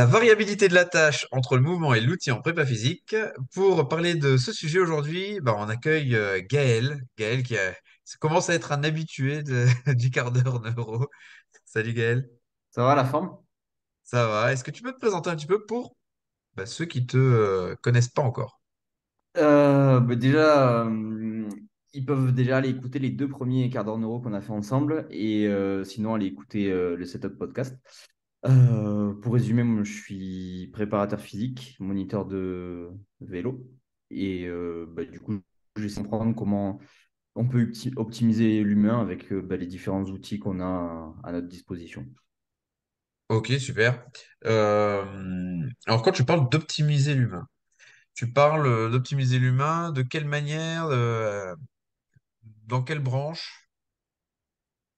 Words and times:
La 0.00 0.06
variabilité 0.06 0.66
de 0.68 0.72
la 0.74 0.86
tâche 0.86 1.26
entre 1.30 1.56
le 1.56 1.62
mouvement 1.62 1.92
et 1.92 2.00
l'outil 2.00 2.30
en 2.30 2.40
prépa 2.40 2.64
physique. 2.64 3.14
Pour 3.52 3.86
parler 3.86 4.14
de 4.14 4.38
ce 4.38 4.50
sujet 4.50 4.78
aujourd'hui, 4.78 5.40
bah, 5.42 5.54
on 5.58 5.68
accueille 5.68 6.14
euh, 6.16 6.40
Gaël. 6.50 7.02
Gaël 7.18 7.42
qui 7.42 7.58
a- 7.58 7.74
commence 8.18 8.48
à 8.48 8.54
être 8.54 8.72
un 8.72 8.82
habitué 8.82 9.42
de- 9.42 9.66
du 9.94 10.10
quart 10.10 10.32
d'heure 10.32 10.62
neuro. 10.62 11.06
Salut 11.66 11.92
Gaël, 11.92 12.30
Ça 12.70 12.82
va 12.84 12.94
la 12.96 13.04
forme? 13.04 13.36
ça 14.02 14.26
va? 14.26 14.52
Est-ce 14.52 14.64
que 14.64 14.70
tu 14.70 14.82
peux 14.82 14.92
te 14.92 14.98
présenter 14.98 15.30
un 15.30 15.36
petit 15.36 15.46
peu 15.46 15.64
pour 15.66 15.96
bah, 16.56 16.66
ceux 16.66 16.86
qui 16.86 17.06
te 17.06 17.16
euh, 17.18 17.76
connaissent 17.82 18.08
pas 18.10 18.22
encore? 18.22 18.60
Euh, 19.36 20.00
bah 20.00 20.16
déjà, 20.16 20.84
euh, 20.86 21.48
ils 21.92 22.04
peuvent 22.04 22.32
déjà 22.34 22.56
aller 22.58 22.70
écouter 22.70 22.98
les 22.98 23.10
deux 23.10 23.28
premiers 23.28 23.70
quarts 23.70 23.84
d'heure 23.84 23.98
neuro 23.98 24.20
qu'on 24.20 24.32
a 24.34 24.40
fait 24.40 24.50
ensemble 24.52 25.06
et 25.10 25.46
euh, 25.46 25.84
sinon 25.84 26.14
aller 26.14 26.26
écouter 26.26 26.70
euh, 26.70 26.96
le 26.96 27.04
setup 27.06 27.38
podcast. 27.38 27.78
Euh, 28.46 29.12
pour 29.20 29.34
résumer, 29.34 29.62
moi, 29.64 29.84
je 29.84 29.92
suis 29.92 30.68
préparateur 30.72 31.20
physique, 31.20 31.76
moniteur 31.78 32.24
de 32.26 32.90
vélo 33.20 33.66
et 34.10 34.46
euh, 34.46 34.86
bah, 34.88 35.04
du 35.04 35.20
coup, 35.20 35.40
j'essaie 35.76 36.02
de 36.02 36.06
comprendre 36.08 36.34
comment 36.34 36.80
on 37.36 37.48
peut 37.48 37.64
opti- 37.64 37.92
optimiser 37.96 38.62
l'humain 38.64 39.00
avec 39.00 39.32
euh, 39.32 39.42
bah, 39.42 39.56
les 39.56 39.66
différents 39.66 40.04
outils 40.04 40.38
qu'on 40.38 40.60
a 40.60 41.14
à 41.24 41.32
notre 41.32 41.48
disposition. 41.48 42.06
Ok, 43.28 43.52
super. 43.60 44.04
Alors 45.86 46.02
quand 46.02 46.12
tu 46.12 46.24
parles 46.24 46.48
d'optimiser 46.48 47.14
l'humain, 47.14 47.46
tu 48.14 48.32
parles 48.32 48.90
d'optimiser 48.92 49.38
l'humain, 49.38 49.92
de 49.92 50.02
quelle 50.02 50.26
manière, 50.26 50.88
dans 52.66 52.82
quelle 52.82 53.00
branche? 53.00 53.69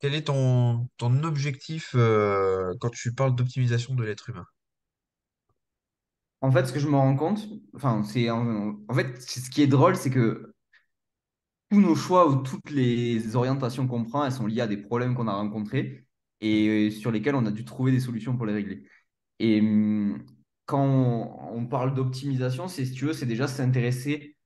Quel 0.02 0.16
est 0.16 0.24
ton, 0.24 0.88
ton 0.97 1.23
objectif 1.23 1.92
euh, 1.95 2.74
quand 2.80 2.91
tu 2.91 3.15
parles 3.15 3.37
d'optimisation 3.37 3.95
de 3.95 4.02
l'être 4.02 4.30
humain? 4.30 4.45
En 6.40 6.51
fait, 6.51 6.66
ce 6.66 6.73
que 6.73 6.80
je 6.80 6.88
me 6.88 6.96
rends 6.96 7.15
compte, 7.15 7.46
enfin, 7.76 8.02
c'est 8.02 8.29
en, 8.29 8.76
fait, 8.93 9.23
ce 9.23 9.49
qui 9.49 9.63
est 9.63 9.68
drôle, 9.68 9.95
c'est 9.95 10.10
que 10.10 10.52
tous 11.71 11.80
nos 11.80 11.95
choix 11.95 12.29
ou 12.29 12.43
toutes 12.43 12.71
les 12.71 13.37
orientations 13.37 13.87
qu'on 13.87 14.02
prend, 14.02 14.24
elles 14.24 14.32
sont 14.32 14.49
liées 14.49 14.60
à 14.60 14.66
des 14.66 14.76
problèmes 14.76 15.15
qu'on 15.15 15.29
a 15.29 15.35
rencontrés 15.35 16.04
et 16.41 16.91
sur 16.91 17.13
lesquels 17.13 17.37
on 17.37 17.46
a 17.46 17.52
dû 17.52 17.65
trouver 17.65 17.93
des 17.93 18.01
solutions 18.01 18.37
pour 18.37 18.46
les 18.46 18.54
régler. 18.54 18.85
Et 19.38 19.60
hum, 19.60 20.26
quand 20.66 20.85
on, 20.85 21.57
on 21.59 21.66
parle 21.66 21.95
d'optimisation, 21.95 22.66
c'est, 22.66 22.87
si 22.87 22.93
tu 22.93 23.04
veux, 23.04 23.13
c'est 23.13 23.26
déjà 23.26 23.46
s'intéresser 23.46 24.37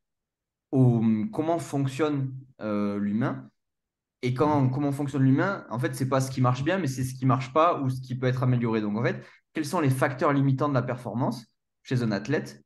au 0.70 0.98
hum, 0.98 1.30
comment 1.30 1.58
fonctionne 1.58 2.34
euh, 2.60 2.98
l'humain. 2.98 3.50
Et 4.22 4.34
comment 4.34 4.92
fonctionne 4.92 5.22
l'humain, 5.22 5.66
en 5.70 5.78
fait, 5.78 5.94
c'est 5.94 6.08
pas 6.08 6.20
ce 6.20 6.30
qui 6.30 6.40
marche 6.40 6.64
bien, 6.64 6.78
mais 6.78 6.86
c'est 6.86 7.04
ce 7.04 7.14
qui 7.14 7.26
marche 7.26 7.52
pas 7.52 7.80
ou 7.80 7.90
ce 7.90 8.00
qui 8.00 8.18
peut 8.18 8.26
être 8.26 8.42
amélioré. 8.42 8.80
Donc, 8.80 8.96
en 8.96 9.02
fait, 9.02 9.24
quels 9.52 9.66
sont 9.66 9.80
les 9.80 9.90
facteurs 9.90 10.32
limitants 10.32 10.68
de 10.68 10.74
la 10.74 10.82
performance 10.82 11.46
chez 11.82 12.02
un 12.02 12.10
athlète? 12.10 12.64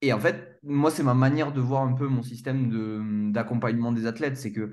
Et 0.00 0.12
en 0.12 0.18
fait, 0.18 0.58
moi, 0.64 0.90
c'est 0.90 1.04
ma 1.04 1.14
manière 1.14 1.52
de 1.52 1.60
voir 1.60 1.82
un 1.82 1.92
peu 1.92 2.08
mon 2.08 2.22
système 2.22 3.32
d'accompagnement 3.32 3.92
des 3.92 4.06
athlètes. 4.06 4.36
C'est 4.36 4.52
que 4.52 4.72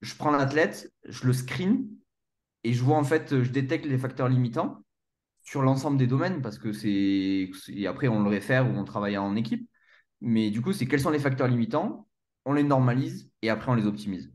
je 0.00 0.14
prends 0.16 0.32
l'athlète, 0.32 0.92
je 1.04 1.26
le 1.26 1.32
screen 1.32 1.86
et 2.64 2.72
je 2.72 2.82
vois 2.82 2.96
en 2.96 3.04
fait, 3.04 3.42
je 3.42 3.50
détecte 3.50 3.86
les 3.86 3.98
facteurs 3.98 4.28
limitants 4.28 4.84
sur 5.42 5.62
l'ensemble 5.62 5.98
des 5.98 6.06
domaines 6.06 6.42
parce 6.42 6.58
que 6.58 6.72
c'est. 6.72 7.50
Et 7.68 7.86
après, 7.86 8.08
on 8.08 8.22
le 8.22 8.28
réfère 8.28 8.68
ou 8.68 8.76
on 8.76 8.84
travaille 8.84 9.18
en 9.18 9.36
équipe. 9.36 9.68
Mais 10.20 10.50
du 10.50 10.60
coup, 10.62 10.72
c'est 10.72 10.86
quels 10.86 11.00
sont 11.00 11.10
les 11.10 11.18
facteurs 11.18 11.48
limitants, 11.48 12.08
on 12.44 12.52
les 12.52 12.64
normalise 12.64 13.30
et 13.42 13.50
après, 13.50 13.70
on 13.70 13.74
les 13.74 13.86
optimise. 13.86 14.32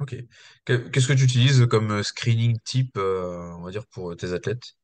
Ok. 0.00 0.14
Que- 0.64 0.88
Qu'est-ce 0.90 1.08
que 1.08 1.12
tu 1.12 1.24
utilises 1.24 1.66
comme 1.68 1.90
euh, 1.90 2.02
screening 2.02 2.58
type, 2.64 2.96
euh, 2.98 3.52
on 3.58 3.62
va 3.62 3.70
dire, 3.70 3.86
pour 3.86 4.16
tes 4.16 4.32
athlètes? 4.32 4.74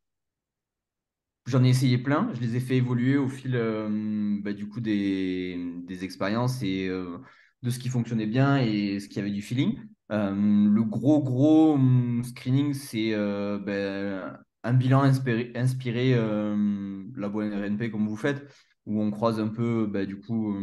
J'en 1.46 1.62
ai 1.62 1.68
essayé 1.68 1.98
plein, 1.98 2.30
je 2.34 2.40
les 2.40 2.56
ai 2.56 2.60
fait 2.60 2.76
évoluer 2.76 3.18
au 3.18 3.28
fil 3.28 3.54
euh, 3.54 4.38
bah, 4.42 4.54
du 4.54 4.66
coup 4.68 4.80
des, 4.80 5.58
des 5.86 6.02
expériences 6.04 6.62
et 6.62 6.88
euh, 6.88 7.18
de 7.62 7.68
ce 7.70 7.78
qui 7.78 7.90
fonctionnait 7.90 8.26
bien 8.26 8.56
et 8.58 8.98
ce 8.98 9.08
qui 9.08 9.18
avait 9.20 9.30
du 9.30 9.42
feeling. 9.42 9.78
Euh, 10.10 10.32
le 10.34 10.82
gros 10.84 11.22
gros 11.22 11.74
hum, 11.74 12.22
screening, 12.24 12.72
c'est 12.72 13.12
euh, 13.12 13.58
bah, 13.58 14.40
un 14.62 14.72
bilan 14.72 15.02
inspiré, 15.02 15.52
inspiré 15.54 16.14
euh, 16.14 17.04
la 17.14 17.20
labo 17.28 17.40
RNP 17.40 17.90
comme 17.90 18.08
vous 18.08 18.16
faites, 18.16 18.42
où 18.86 19.00
on 19.02 19.10
croise 19.10 19.40
un 19.40 19.48
peu 19.48 19.86
bah, 19.86 20.04
du 20.06 20.18
coup 20.20 20.54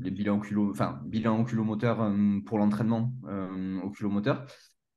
les 0.00 0.10
bilans 0.10 0.38
oculo, 0.38 0.70
enfin 0.70 1.00
bilan 1.06 1.38
pour 2.46 2.58
l'entraînement 2.58 3.12
euh, 3.28 3.80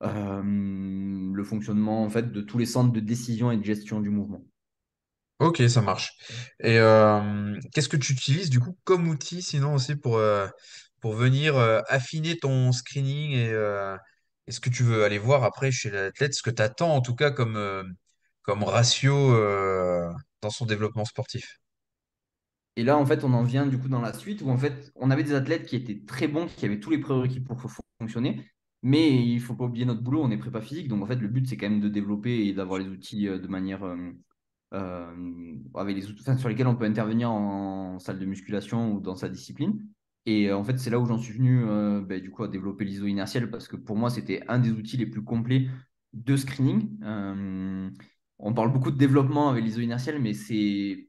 Euh, 0.04 0.42
le 0.44 1.44
fonctionnement 1.44 2.04
en 2.04 2.10
fait 2.10 2.32
de 2.32 2.42
tous 2.42 2.58
les 2.58 2.66
centres 2.66 2.92
de 2.92 3.00
décision 3.00 3.52
et 3.52 3.58
de 3.58 3.64
gestion 3.64 4.02
du 4.02 4.10
mouvement. 4.10 4.44
Ok, 5.40 5.62
ça 5.70 5.82
marche. 5.82 6.14
Et 6.62 6.80
euh, 6.80 7.60
qu'est-ce 7.74 7.90
que 7.90 7.98
tu 7.98 8.14
utilises 8.14 8.50
du 8.50 8.60
coup 8.62 8.78
comme 8.86 9.08
outil 9.10 9.42
sinon 9.42 9.74
aussi 9.76 9.96
pour, 9.98 10.18
euh, 10.18 10.48
venir 11.16 11.58
euh, 11.58 11.82
affiner 11.90 12.38
ton 12.38 12.72
screening 12.72 13.34
et 13.34 13.50
euh, 13.50 13.98
est-ce 14.48 14.62
que 14.62 14.70
tu 14.70 14.84
veux 14.84 15.04
aller 15.04 15.18
voir 15.20 15.44
après 15.44 15.72
chez 15.72 15.90
l'athlète 15.92 16.34
ce 16.36 16.42
que 16.42 16.50
tu 16.52 16.62
attends 16.62 16.96
en 16.96 17.02
tout 17.02 17.16
cas 17.16 17.32
comme, 17.32 17.58
euh, 17.58 17.84
ratio 18.64 19.34
euh, 19.36 20.10
dans 20.42 20.50
son 20.52 20.66
développement 20.66 21.06
sportif? 21.06 21.60
Et 22.76 22.84
là, 22.84 22.98
en 22.98 23.06
fait, 23.06 23.24
on 23.24 23.34
en 23.34 23.44
vient 23.44 23.66
du 23.68 23.78
coup 23.80 23.88
dans 23.88 24.02
la 24.02 24.14
suite 24.14 24.42
où 24.42 24.50
on 24.96 25.12
avait 25.12 25.24
des 25.24 25.34
athlètes 25.34 25.66
qui 25.66 25.76
étaient 25.78 26.02
très 26.06 26.28
bons, 26.28 26.48
qui 26.48 26.66
avaient 26.66 26.80
tous 26.80 26.90
les 26.90 26.98
prérequis 26.98 27.40
pour 27.40 27.58
fo- 27.58 27.80
fonctionner. 28.00 28.46
Mais 28.84 29.16
il 29.26 29.40
faut 29.40 29.56
pas 29.56 29.66
oublier 29.66 29.86
notre 29.86 30.02
boulot, 30.02 30.22
on 30.24 30.30
est 30.32 30.38
prépa 30.38 30.62
physique. 30.62 30.88
Donc 30.90 31.02
en 31.04 31.06
fait, 31.08 31.16
le 31.16 31.28
but, 31.28 31.48
c'est 31.48 31.58
quand 31.58 31.70
même 31.70 31.80
de 31.80 31.90
développer 31.90 32.48
et 32.48 32.54
d'avoir 32.54 32.80
les 32.80 32.88
outils 32.88 33.28
euh, 33.28 33.40
de 33.40 33.48
manière 33.48 33.84
euh, 33.84 33.96
euh, 34.74 35.56
avec 35.76 35.96
les 35.96 36.10
outils 36.10 36.24
sur 36.38 36.50
lesquels 36.50 36.68
on 36.68 36.76
peut 36.76 36.86
intervenir 36.86 37.32
en 37.32 38.00
salle 38.00 38.20
de 38.20 38.26
musculation 38.26 38.94
ou 38.94 39.00
dans 39.00 39.16
sa 39.16 39.30
discipline. 39.30 39.88
Et 40.26 40.52
en 40.52 40.64
fait, 40.64 40.78
c'est 40.80 40.90
là 40.90 41.00
où 41.00 41.06
j'en 41.06 41.18
suis 41.20 41.34
venu 41.34 41.64
ben, 42.04 42.20
du 42.20 42.32
coup 42.32 42.44
à 42.44 42.48
développer 42.48 42.84
l'iso 42.84 43.06
inertiel 43.06 43.50
parce 43.52 43.68
que 43.68 43.76
pour 43.76 43.96
moi, 43.96 44.10
c'était 44.10 44.42
un 44.48 44.58
des 44.60 44.72
outils 44.72 44.98
les 44.98 45.06
plus 45.06 45.24
complets 45.24 45.68
de 46.14 46.36
screening. 46.36 46.98
On 48.40 48.54
parle 48.54 48.72
beaucoup 48.74 48.92
de 48.92 48.98
développement 48.98 49.50
avec 49.50 49.64
l'iso 49.64 49.82
inertiel, 49.82 50.20
mais 50.22 50.34
c'est 50.34 51.08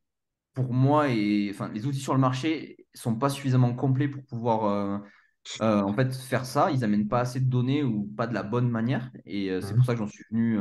pour 0.56 0.75
moi, 0.75 1.11
et 1.11 1.50
enfin, 1.53 1.71
les 1.75 1.87
outils 1.87 2.00
sur 2.00 2.15
le 2.15 2.21
marché 2.21 2.87
sont 2.94 3.17
pas 3.17 3.31
suffisamment 3.31 3.75
complets 3.77 4.09
pour 4.09 4.25
pouvoir 4.27 4.65
euh, 4.67 4.99
euh, 5.62 5.83
en 5.83 5.94
fait 5.94 6.15
faire 6.15 6.47
ça. 6.47 6.71
Ils 6.72 6.84
amènent 6.84 7.09
pas 7.09 7.21
assez 7.21 7.41
de 7.41 7.50
données 7.50 7.84
ou 7.84 8.05
pas 8.17 8.27
de 8.28 8.34
la 8.34 8.43
bonne 8.44 8.71
manière. 8.71 9.11
Et 9.27 9.50
euh, 9.50 9.61
c'est 9.62 9.75
pour 9.77 9.84
Mhm. 9.84 9.87
ça 9.87 9.94
que 9.94 10.00
j'en 10.00 10.09
suis 10.09 10.25
venu 10.31 10.59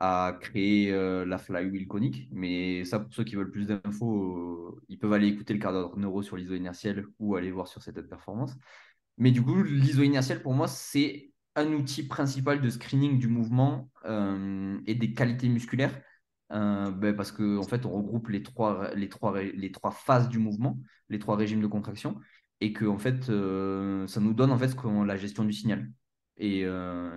à 0.00 0.38
créer 0.40 0.92
la 1.26 1.38
flywheel 1.38 1.88
conique. 1.88 2.28
Mais 2.32 2.84
ça, 2.84 3.00
pour 3.00 3.12
ceux 3.14 3.24
qui 3.24 3.36
veulent 3.36 3.50
plus 3.50 3.66
d'infos, 3.66 4.78
ils 4.88 4.98
peuvent 4.98 5.12
aller 5.14 5.28
écouter 5.28 5.54
le 5.54 5.60
quart 5.60 5.72
d'heure 5.72 5.96
neuro 5.98 6.22
sur 6.22 6.36
l'iso 6.36 6.54
inertiel 6.54 7.06
ou 7.18 7.36
aller 7.36 7.50
voir 7.50 7.68
sur 7.68 7.82
cette 7.82 8.00
performance. 8.08 8.54
Mais 9.18 9.30
du 9.32 9.42
coup, 9.42 9.62
l'iso 9.62 10.02
inertiel, 10.02 10.42
pour 10.42 10.54
moi, 10.54 10.68
c'est 10.68 11.32
un 11.56 11.72
outil 11.72 12.06
principal 12.06 12.60
de 12.60 12.70
screening 12.70 13.18
du 13.18 13.28
mouvement 13.28 13.90
et 14.86 14.94
des 14.94 15.14
qualités 15.14 15.48
musculaires. 15.48 16.00
Euh, 16.52 16.90
ben, 16.92 17.14
parce 17.16 17.32
qu'en 17.32 17.58
en 17.58 17.62
fait, 17.64 17.86
on 17.86 17.90
regroupe 17.90 18.28
les 18.28 18.42
trois, 18.42 18.94
les, 18.94 19.08
trois, 19.08 19.40
les 19.40 19.72
trois 19.72 19.90
phases 19.90 20.28
du 20.28 20.38
mouvement, 20.38 20.78
les 21.08 21.18
trois 21.18 21.36
régimes 21.36 21.60
de 21.60 21.66
contraction, 21.66 22.20
et 22.60 22.72
que 22.72 22.84
en 22.84 22.98
fait, 22.98 23.28
euh, 23.30 24.06
ça 24.06 24.20
nous 24.20 24.32
donne 24.32 24.52
en 24.52 24.58
fait 24.58 24.68
ce 24.68 25.04
la 25.04 25.16
gestion 25.16 25.44
du 25.44 25.52
signal. 25.52 25.90
Et, 26.36 26.64
euh, 26.64 27.10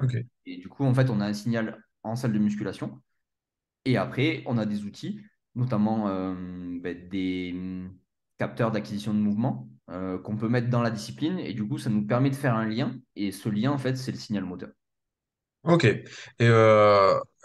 et 0.45 0.57
du 0.57 0.67
coup, 0.69 0.83
en 0.83 0.93
fait, 0.93 1.09
on 1.09 1.19
a 1.19 1.25
un 1.25 1.33
signal 1.33 1.83
en 2.03 2.15
salle 2.15 2.33
de 2.33 2.39
musculation, 2.39 3.01
et 3.85 3.97
après, 3.97 4.43
on 4.45 4.57
a 4.57 4.65
des 4.65 4.83
outils, 4.83 5.21
notamment 5.55 6.07
euh, 6.09 6.33
ben, 6.81 7.07
des 7.09 7.51
hum, 7.53 7.95
capteurs 8.37 8.71
d'acquisition 8.71 9.13
de 9.13 9.19
mouvement 9.19 9.69
qu'on 10.23 10.37
peut 10.37 10.47
mettre 10.47 10.69
dans 10.69 10.83
la 10.83 10.91
discipline. 10.91 11.39
Et 11.39 11.53
du 11.53 11.67
coup, 11.67 11.79
ça 11.79 11.89
nous 11.89 12.05
permet 12.05 12.29
de 12.29 12.35
faire 12.35 12.53
un 12.53 12.67
lien. 12.67 12.93
Et 13.15 13.31
ce 13.31 13.49
lien, 13.49 13.71
en 13.71 13.79
fait, 13.79 13.97
c'est 13.97 14.11
le 14.11 14.19
signal 14.19 14.45
moteur. 14.45 14.69
Ok. 15.63 15.85
Et 15.85 16.03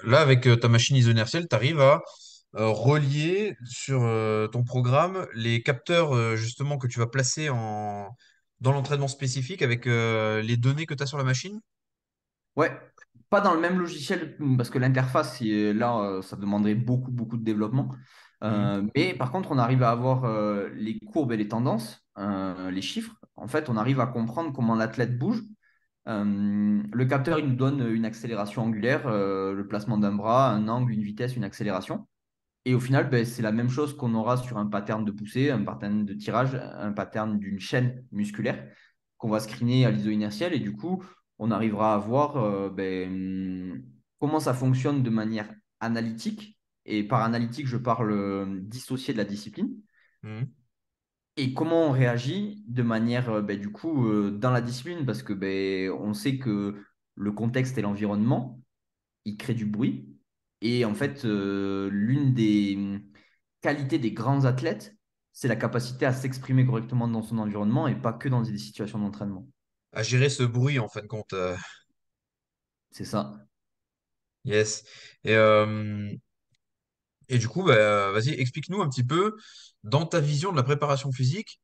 là, 0.07 0.21
avec 0.21 0.47
euh, 0.47 0.57
ta 0.57 0.69
machine 0.69 0.97
isonertielle, 0.97 1.47
tu 1.49 1.55
arrives 1.55 1.81
à 1.81 2.03
euh, 2.57 2.69
relier 2.69 3.57
sur 3.65 4.03
euh, 4.03 4.47
ton 4.47 4.65
programme 4.65 5.27
les 5.35 5.63
capteurs 5.63 6.37
justement 6.37 6.79
que 6.79 6.87
tu 6.87 6.99
vas 6.99 7.07
placer 7.07 7.49
en... 7.51 8.09
dans 8.61 8.73
l'entraînement 8.73 9.09
spécifique 9.09 9.63
avec 9.63 9.87
les 9.87 10.57
données 10.57 10.87
que 10.87 10.95
tu 10.95 11.03
as 11.03 11.07
sur 11.07 11.19
la 11.19 11.25
machine? 11.25 11.61
Ouais, 12.57 12.71
pas 13.31 13.41
dans 13.41 13.55
le 13.55 13.61
même 13.61 13.79
logiciel, 13.79 14.37
parce 14.57 14.71
que 14.71 14.79
l'interface, 14.79 15.41
là, 15.41 16.21
ça 16.23 16.37
demanderait 16.37 16.77
beaucoup, 16.77 17.11
beaucoup 17.11 17.37
de 17.37 17.45
développement. 17.45 17.95
Euh, 18.45 18.83
mais 18.95 19.15
par 19.15 19.31
contre, 19.31 19.53
on 19.53 19.59
arrive 19.59 19.83
à 19.83 19.91
avoir 19.91 20.25
euh, 20.25 20.69
les 20.75 20.99
courbes 20.99 21.33
et 21.33 21.37
les 21.37 21.49
tendances, 21.49 22.05
euh, 22.19 22.71
les 22.71 22.83
chiffres. 22.83 23.15
En 23.37 23.49
fait, 23.49 23.69
on 23.69 23.77
arrive 23.77 24.01
à 24.01 24.07
comprendre 24.07 24.53
comment 24.53 24.75
l'athlète 24.75 25.19
bouge. 25.19 25.43
Euh, 26.07 26.83
le 26.93 27.05
capteur, 27.07 27.39
il 27.39 27.47
nous 27.47 27.57
donne 27.57 27.87
une 27.91 28.05
accélération 28.05 28.63
angulaire, 28.63 29.07
euh, 29.07 29.53
le 29.53 29.67
placement 29.67 29.99
d'un 29.99 30.13
bras, 30.13 30.51
un 30.51 30.69
angle, 30.69 30.93
une 30.93 31.03
vitesse, 31.03 31.37
une 31.37 31.45
accélération. 31.45 32.07
Et 32.67 32.75
au 32.75 32.81
final, 32.81 33.11
ben, 33.11 33.25
c'est 33.25 33.43
la 33.43 33.53
même 33.53 33.69
chose 33.69 33.97
qu'on 33.97 34.15
aura 34.15 34.37
sur 34.37 34.59
un 34.59 34.67
pattern 34.67 35.05
de 35.05 35.11
poussée, 35.11 35.51
un 35.51 35.63
pattern 35.63 36.05
de 36.05 36.15
tirage, 36.15 36.55
un 36.55 36.93
pattern 36.93 37.39
d'une 37.39 37.61
chaîne 37.61 38.05
musculaire 38.11 38.67
qu'on 39.19 39.29
va 39.29 39.41
screener 39.41 39.85
à 39.87 39.91
l'iso 39.91 40.11
inertiel. 40.11 40.55
Et 40.55 40.61
du 40.61 40.73
coup, 40.73 41.05
on 41.39 41.51
arrivera 41.51 41.95
à 41.95 41.99
voir 41.99 42.37
euh, 42.37 42.71
ben, 42.71 43.83
comment 44.19 44.41
ça 44.41 44.55
fonctionne 44.55 45.03
de 45.03 45.11
manière 45.11 45.53
analytique 45.81 46.59
Et 46.87 47.05
par 47.05 47.23
analytique, 47.23 47.67
je 47.67 47.77
parle 47.77 48.61
dissocié 48.63 49.13
de 49.13 49.19
la 49.19 49.25
discipline. 49.25 49.71
Mhm. 50.23 50.49
Et 51.37 51.53
comment 51.53 51.89
on 51.89 51.91
réagit 51.93 52.63
de 52.69 52.83
manière, 52.83 53.43
ben, 53.43 53.59
du 53.59 53.71
coup, 53.73 54.07
euh, 54.09 54.31
dans 54.31 54.51
la 54.51 54.61
discipline, 54.61 55.05
parce 55.05 55.23
que 55.23 55.33
ben, 55.33 55.91
on 55.91 56.15
sait 56.15 56.39
que 56.39 56.77
le 57.17 57.33
contexte 57.33 57.77
et 57.77 57.83
l'environnement, 57.83 58.61
ils 59.25 59.37
créent 59.37 59.55
du 59.55 59.67
bruit. 59.67 60.09
Et 60.63 60.85
en 60.85 60.95
fait, 60.95 61.25
euh, 61.25 61.91
l'une 61.93 62.35
des 62.35 62.75
hum, 62.77 63.03
qualités 63.63 63.99
des 63.99 64.13
grands 64.13 64.45
athlètes, 64.45 64.97
c'est 65.33 65.49
la 65.49 65.57
capacité 65.57 66.07
à 66.07 66.13
s'exprimer 66.13 66.67
correctement 66.67 67.09
dans 67.09 67.23
son 67.23 67.39
environnement 67.39 67.89
et 67.89 67.97
pas 67.97 68.13
que 68.13 68.29
dans 68.29 68.43
des 68.43 68.59
situations 68.59 68.99
d'entraînement. 69.01 69.49
À 69.93 70.03
gérer 70.03 70.29
ce 70.29 70.43
bruit, 70.43 70.79
en 70.79 70.89
fin 70.89 71.03
de 71.03 71.07
compte. 71.07 71.33
euh, 71.33 71.57
C'est 72.91 73.05
ça. 73.05 73.47
yes. 74.45 74.85
Et, 75.25 75.35
et 77.29 77.39
du 77.39 77.49
coup, 77.49 77.63
bah, 77.63 78.11
vas-y, 78.13 78.31
explique-nous 78.31 78.83
un 78.83 78.89
petit 78.89 79.05
peu, 79.05 79.37
dans 79.85 80.07
ta 80.07 80.21
vision 80.21 80.51
de 80.53 80.57
la 80.57 80.63
préparation 80.63 81.13
physique, 81.13 81.61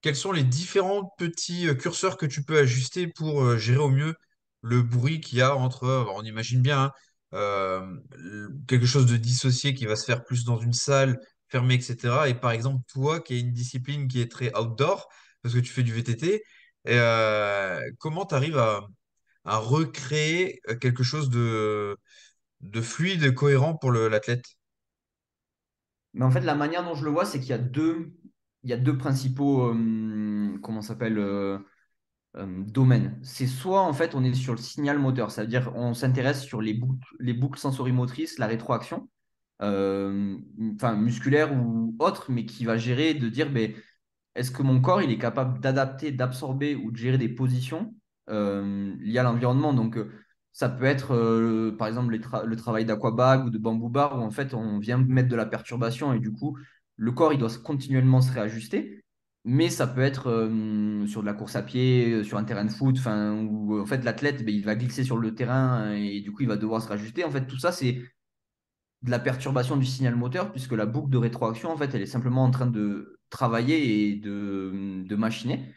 quels 0.00 0.16
sont 0.16 0.32
les 0.32 0.44
différents 0.44 1.12
petits 1.18 1.68
euh, 1.68 1.74
curseurs 1.74 2.16
que 2.16 2.26
tu 2.26 2.44
peux 2.44 2.58
ajuster 2.58 3.08
pour 3.08 3.42
euh, 3.42 3.58
gérer 3.58 3.78
au 3.78 3.90
mieux 3.90 4.14
le 4.62 4.82
bruit 4.82 5.20
qu'il 5.20 5.38
y 5.38 5.42
a 5.42 5.56
entre, 5.56 5.84
euh, 5.84 6.04
on 6.14 6.22
imagine 6.24 6.62
bien, 6.62 6.92
hein, 7.32 7.92
quelque 8.66 8.86
chose 8.86 9.06
de 9.06 9.16
dissocié 9.16 9.74
qui 9.74 9.86
va 9.86 9.96
se 9.96 10.04
faire 10.04 10.24
plus 10.24 10.44
dans 10.44 10.58
une 10.58 10.72
salle 10.72 11.20
fermée, 11.48 11.74
etc. 11.74 12.28
Et 12.28 12.34
par 12.34 12.52
exemple, 12.52 12.82
toi 12.92 13.20
qui 13.20 13.34
as 13.34 13.38
une 13.38 13.52
discipline 13.52 14.08
qui 14.08 14.20
est 14.20 14.30
très 14.30 14.56
outdoor, 14.58 15.08
parce 15.42 15.54
que 15.54 15.60
tu 15.60 15.72
fais 15.72 15.82
du 15.82 15.92
VTT, 15.92 16.42
comment 17.98 18.26
tu 18.26 18.34
arrives 18.34 18.58
à, 18.58 18.86
recréer 19.44 20.60
quelque 20.80 21.02
chose 21.02 21.30
de, 21.30 21.96
de 22.60 22.80
fluide, 22.82 23.34
cohérent 23.34 23.76
pour 23.76 23.92
l'athlète? 23.92 24.57
Mais 26.14 26.24
en 26.24 26.30
fait, 26.30 26.40
la 26.40 26.54
manière 26.54 26.84
dont 26.84 26.94
je 26.94 27.04
le 27.04 27.10
vois, 27.10 27.24
c'est 27.24 27.40
qu'il 27.40 27.50
y 27.50 27.52
a 27.52 27.58
deux, 27.58 28.12
il 28.62 28.70
y 28.70 28.72
a 28.72 28.76
deux 28.76 28.96
principaux, 28.98 29.68
euh, 29.68 30.58
comment 30.62 30.82
s'appelle, 30.82 31.18
euh, 31.18 31.58
euh, 32.36 32.62
domaines. 32.64 33.18
C'est 33.22 33.46
soit, 33.46 33.82
en 33.82 33.92
fait, 33.92 34.14
on 34.14 34.24
est 34.24 34.34
sur 34.34 34.52
le 34.54 34.58
signal 34.58 34.98
moteur, 34.98 35.30
c'est-à-dire 35.30 35.72
on 35.76 35.94
s'intéresse 35.94 36.42
sur 36.44 36.60
les 36.60 36.74
boucles, 36.74 37.14
les 37.20 37.34
boucles 37.34 37.58
sensorimotrices, 37.58 38.38
la 38.38 38.46
rétroaction, 38.46 39.08
enfin 39.60 40.94
musculaire 40.96 41.52
ou 41.54 41.96
autre, 41.98 42.30
mais 42.30 42.46
qui 42.46 42.64
va 42.64 42.76
gérer 42.76 43.14
de 43.14 43.28
dire, 43.28 43.50
ben, 43.50 43.72
est-ce 44.34 44.50
que 44.50 44.62
mon 44.62 44.80
corps 44.80 45.02
il 45.02 45.10
est 45.10 45.18
capable 45.18 45.60
d'adapter, 45.60 46.12
d'absorber 46.12 46.76
ou 46.76 46.92
de 46.92 46.96
gérer 46.96 47.18
des 47.18 47.28
positions 47.28 47.94
liées 48.28 49.18
à 49.18 49.22
l'environnement? 49.22 49.72
Donc, 49.72 49.98
ça 50.58 50.68
peut 50.68 50.86
être 50.86 51.14
euh, 51.14 51.76
par 51.78 51.86
exemple 51.86 52.12
le 52.12 52.56
travail 52.56 52.84
d'aquabag 52.84 53.44
ou 53.46 53.50
de 53.50 53.58
bamboo 53.58 53.88
bar 53.88 54.18
où 54.18 54.22
en 54.22 54.32
fait 54.32 54.54
on 54.54 54.80
vient 54.80 54.98
mettre 54.98 55.28
de 55.28 55.36
la 55.36 55.46
perturbation 55.46 56.12
et 56.12 56.18
du 56.18 56.32
coup 56.32 56.58
le 56.96 57.12
corps 57.12 57.32
il 57.32 57.38
doit 57.38 57.50
continuellement 57.62 58.20
se 58.20 58.32
réajuster. 58.32 59.04
Mais 59.44 59.70
ça 59.70 59.86
peut 59.86 60.00
être 60.02 60.28
euh, 60.30 61.06
sur 61.06 61.20
de 61.20 61.26
la 61.26 61.32
course 61.34 61.54
à 61.54 61.62
pied, 61.62 62.12
euh, 62.12 62.24
sur 62.24 62.38
un 62.38 62.44
terrain 62.44 62.64
de 62.64 62.70
foot, 62.72 62.96
enfin, 62.98 63.34
où 63.34 63.80
en 63.80 63.86
fait 63.86 64.04
l'athlète 64.04 64.44
ben, 64.44 64.52
il 64.52 64.64
va 64.64 64.74
glisser 64.74 65.04
sur 65.04 65.16
le 65.18 65.32
terrain 65.34 65.92
et 65.92 66.20
du 66.20 66.32
coup 66.32 66.42
il 66.42 66.48
va 66.48 66.56
devoir 66.56 66.82
se 66.82 66.88
réajuster. 66.88 67.24
En 67.24 67.30
fait, 67.30 67.46
tout 67.46 67.58
ça 67.58 67.70
c'est 67.70 68.02
de 69.02 69.10
la 69.10 69.18
perturbation 69.20 69.76
du 69.76 69.86
signal 69.86 70.16
moteur, 70.16 70.50
puisque 70.52 70.72
la 70.72 70.86
boucle 70.86 71.10
de 71.10 71.18
rétroaction, 71.18 71.70
en 71.70 71.76
fait, 71.76 71.94
elle 71.94 72.02
est 72.02 72.06
simplement 72.06 72.44
en 72.44 72.50
train 72.50 72.66
de 72.66 73.20
travailler 73.30 74.10
et 74.10 74.16
de, 74.16 75.04
de 75.06 75.16
machiner. 75.16 75.72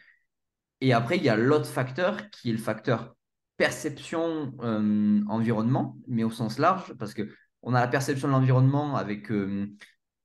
Et 0.80 0.92
après, 0.92 1.16
il 1.18 1.22
y 1.24 1.28
a 1.28 1.36
l'autre 1.36 1.66
facteur 1.66 2.30
qui 2.30 2.50
est 2.50 2.52
le 2.52 2.58
facteur 2.58 3.14
perception 3.62 4.52
euh, 4.62 5.20
environnement, 5.28 5.96
mais 6.08 6.24
au 6.24 6.30
sens 6.32 6.58
large, 6.58 6.94
parce 6.98 7.14
que 7.14 7.28
on 7.62 7.74
a 7.74 7.80
la 7.80 7.86
perception 7.86 8.26
de 8.26 8.32
l'environnement 8.32 8.96
avec 8.96 9.30
euh, 9.30 9.68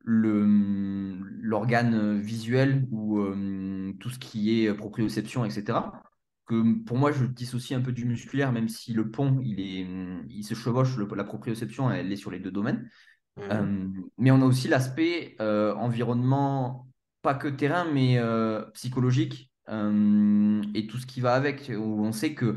le, 0.03 0.43
l'organe 1.39 2.19
visuel 2.19 2.87
ou 2.89 3.19
euh, 3.19 3.93
tout 3.99 4.09
ce 4.09 4.17
qui 4.17 4.63
est 4.63 4.73
proprioception, 4.73 5.45
etc. 5.45 6.01
Que 6.47 6.83
pour 6.85 6.97
moi, 6.97 7.11
je 7.11 7.25
dissocie 7.25 7.77
un 7.79 7.83
peu 7.83 7.91
du 7.91 8.05
musculaire, 8.05 8.51
même 8.51 8.69
si 8.69 8.91
le 8.93 9.11
pont, 9.11 9.39
il, 9.43 9.59
est, 9.59 9.85
il 10.31 10.43
se 10.43 10.55
chevauche, 10.55 10.97
le- 10.97 11.07
la 11.15 11.23
proprioception, 11.23 11.91
elle 11.91 12.11
est 12.11 12.15
sur 12.15 12.31
les 12.31 12.39
deux 12.39 12.49
domaines. 12.49 12.89
Euh, 13.51 13.87
mais 14.17 14.31
on 14.31 14.41
a 14.41 14.45
aussi 14.45 14.67
l'aspect 14.67 15.35
environnement, 15.39 16.87
pas 17.21 17.35
que 17.35 17.49
terrain, 17.49 17.85
mais 17.93 18.19
psychologique 18.73 19.51
et 19.69 20.87
tout 20.87 20.97
ce 20.97 21.05
qui 21.05 21.21
va 21.21 21.35
avec, 21.35 21.71
où 21.77 22.03
on 22.03 22.11
sait 22.11 22.33
que 22.33 22.55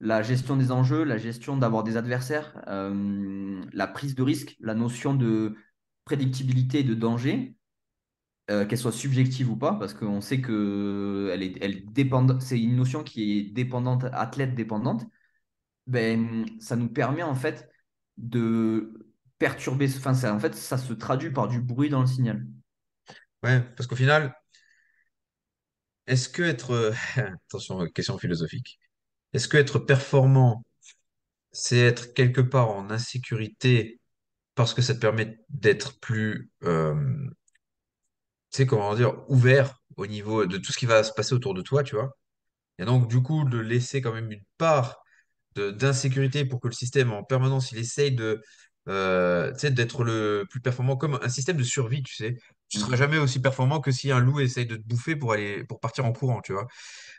la 0.00 0.22
gestion 0.22 0.56
des 0.56 0.72
enjeux, 0.72 1.04
la 1.04 1.18
gestion 1.18 1.56
d'avoir 1.56 1.84
des 1.84 1.96
adversaires, 1.96 2.62
euh, 2.68 3.62
la 3.72 3.86
prise 3.86 4.14
de 4.14 4.22
risque, 4.22 4.56
la 4.60 4.74
notion 4.74 5.14
de 5.14 5.56
prédictibilité 6.04 6.80
et 6.80 6.84
de 6.84 6.94
danger, 6.94 7.56
euh, 8.50 8.66
qu'elle 8.66 8.78
soit 8.78 8.92
subjective 8.92 9.50
ou 9.50 9.56
pas, 9.56 9.74
parce 9.74 9.94
qu'on 9.94 10.20
sait 10.20 10.40
que 10.40 11.30
elle 11.32 11.42
est, 11.42 11.56
elle 11.60 11.84
c'est 12.40 12.60
une 12.60 12.76
notion 12.76 13.02
qui 13.02 13.38
est 13.38 13.42
dépendante, 13.52 14.04
athlète 14.12 14.54
dépendante 14.54 15.06
ben, 15.86 16.46
ça 16.60 16.76
nous 16.76 16.88
permet 16.88 17.22
en 17.22 17.34
fait 17.34 17.68
de 18.16 18.92
perturber, 19.38 19.88
enfin, 19.96 20.14
ça, 20.14 20.34
en 20.34 20.40
fait, 20.40 20.54
ça 20.54 20.78
se 20.78 20.92
traduit 20.92 21.30
par 21.30 21.48
du 21.48 21.60
bruit 21.60 21.90
dans 21.90 22.00
le 22.00 22.06
signal. 22.06 22.46
Ouais, 23.42 23.60
parce 23.76 23.86
qu'au 23.86 23.96
final, 23.96 24.34
est-ce 26.06 26.28
que 26.28 26.42
être, 26.42 26.72
euh, 26.72 26.92
attention, 27.48 27.86
question 27.88 28.18
philosophique, 28.18 28.80
est-ce 29.36 29.48
que 29.48 29.58
être 29.58 29.78
performant, 29.80 30.64
c'est 31.52 31.78
être 31.78 32.14
quelque 32.14 32.40
part 32.42 32.70
en 32.70 32.90
insécurité 32.90 34.00
parce 34.56 34.74
que 34.74 34.82
ça 34.82 34.94
te 34.94 35.00
permet 35.00 35.38
d'être 35.50 36.00
plus, 36.00 36.50
euh, 36.64 36.94
tu 38.52 38.58
sais, 38.58 38.66
comment 38.66 38.94
dire, 38.94 39.14
ouvert 39.28 39.82
au 39.96 40.06
niveau 40.06 40.46
de 40.46 40.58
tout 40.58 40.72
ce 40.72 40.78
qui 40.78 40.86
va 40.86 41.02
se 41.04 41.12
passer 41.12 41.34
autour 41.34 41.54
de 41.54 41.62
toi, 41.62 41.82
tu 41.82 41.94
vois? 41.96 42.16
Et 42.78 42.84
donc, 42.84 43.08
du 43.08 43.22
coup, 43.22 43.44
de 43.48 43.58
laisser 43.58 44.02
quand 44.02 44.12
même 44.14 44.32
une 44.32 44.42
part 44.58 44.98
de- 45.56 45.70
d'insécurité 45.72 46.44
pour 46.44 46.60
que 46.60 46.68
le 46.68 46.74
système, 46.74 47.12
en 47.12 47.24
permanence, 47.24 47.72
il 47.72 47.78
essaye 47.78 48.12
de, 48.12 48.42
euh, 48.88 49.52
tu 49.54 49.60
sais, 49.60 49.72
d'être 49.72 50.04
le 50.04 50.46
plus 50.50 50.60
performant, 50.60 50.96
comme 50.96 51.18
un 51.22 51.28
système 51.30 51.56
de 51.58 51.64
survie, 51.64 52.02
tu 52.04 52.14
sais. 52.16 52.36
Tu 52.68 52.78
seras 52.78 52.96
Mm. 52.96 52.98
jamais 52.98 53.18
aussi 53.18 53.40
performant 53.40 53.80
que 53.80 53.92
si 53.92 54.12
un 54.12 54.20
loup 54.20 54.40
essaye 54.40 54.66
de 54.66 54.76
te 54.76 54.82
bouffer 54.82 55.16
pour 55.16 55.32
aller, 55.34 55.64
pour 55.64 55.80
partir 55.80 56.06
en 56.06 56.12
courant, 56.12 56.40
tu 56.42 56.52
vois? 56.54 56.66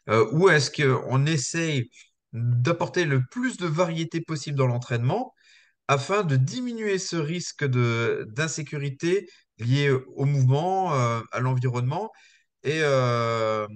Euh, 0.10 0.28
ou 0.34 0.50
est-ce 0.50 0.72
qu'on 0.72 1.26
essaye 1.26 1.90
d'apporter 2.34 3.06
le 3.06 3.24
plus 3.26 3.58
de 3.58 3.68
variété 3.68 4.22
possible 4.22 4.58
dans 4.58 4.68
l'entraînement 4.68 5.34
afin 5.88 6.24
de 6.24 6.36
diminuer 6.36 6.98
ce 7.00 7.16
risque 7.16 7.66
d'insécurité 7.66 9.28
lié 9.60 9.90
au 9.90 10.26
mouvement, 10.26 10.94
euh, 10.94 11.22
à 11.32 11.40
l'environnement 11.40 12.12
et, 12.64 12.80
euh, 12.82 13.68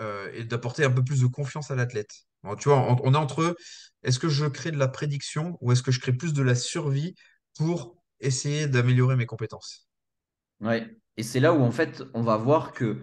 euh, 0.00 0.30
et 0.34 0.44
d'apporter 0.44 0.84
un 0.84 0.90
peu 0.90 1.02
plus 1.02 1.20
de 1.20 1.26
confiance 1.26 1.70
à 1.70 1.74
l'athlète. 1.74 2.12
Tu 2.60 2.68
vois, 2.68 2.96
on, 3.02 3.14
est 3.14 3.16
entre 3.16 3.56
est-ce 4.04 4.20
que 4.20 4.28
je 4.28 4.46
crée 4.46 4.70
de 4.70 4.78
la 4.78 4.86
prédiction 4.86 5.58
ou 5.60 5.72
est-ce 5.72 5.82
que 5.82 5.90
je 5.90 5.98
crée 5.98 6.12
plus 6.12 6.32
de 6.32 6.42
la 6.42 6.54
survie 6.54 7.14
pour 7.56 7.96
essayer 8.20 8.68
d'améliorer 8.68 9.16
mes 9.16 9.26
compétences? 9.26 9.88
Et 11.16 11.22
c'est 11.24 11.40
là 11.40 11.52
où 11.52 11.62
en 11.62 11.72
fait 11.72 12.04
on 12.14 12.22
va 12.22 12.36
voir 12.36 12.72
que 12.72 13.00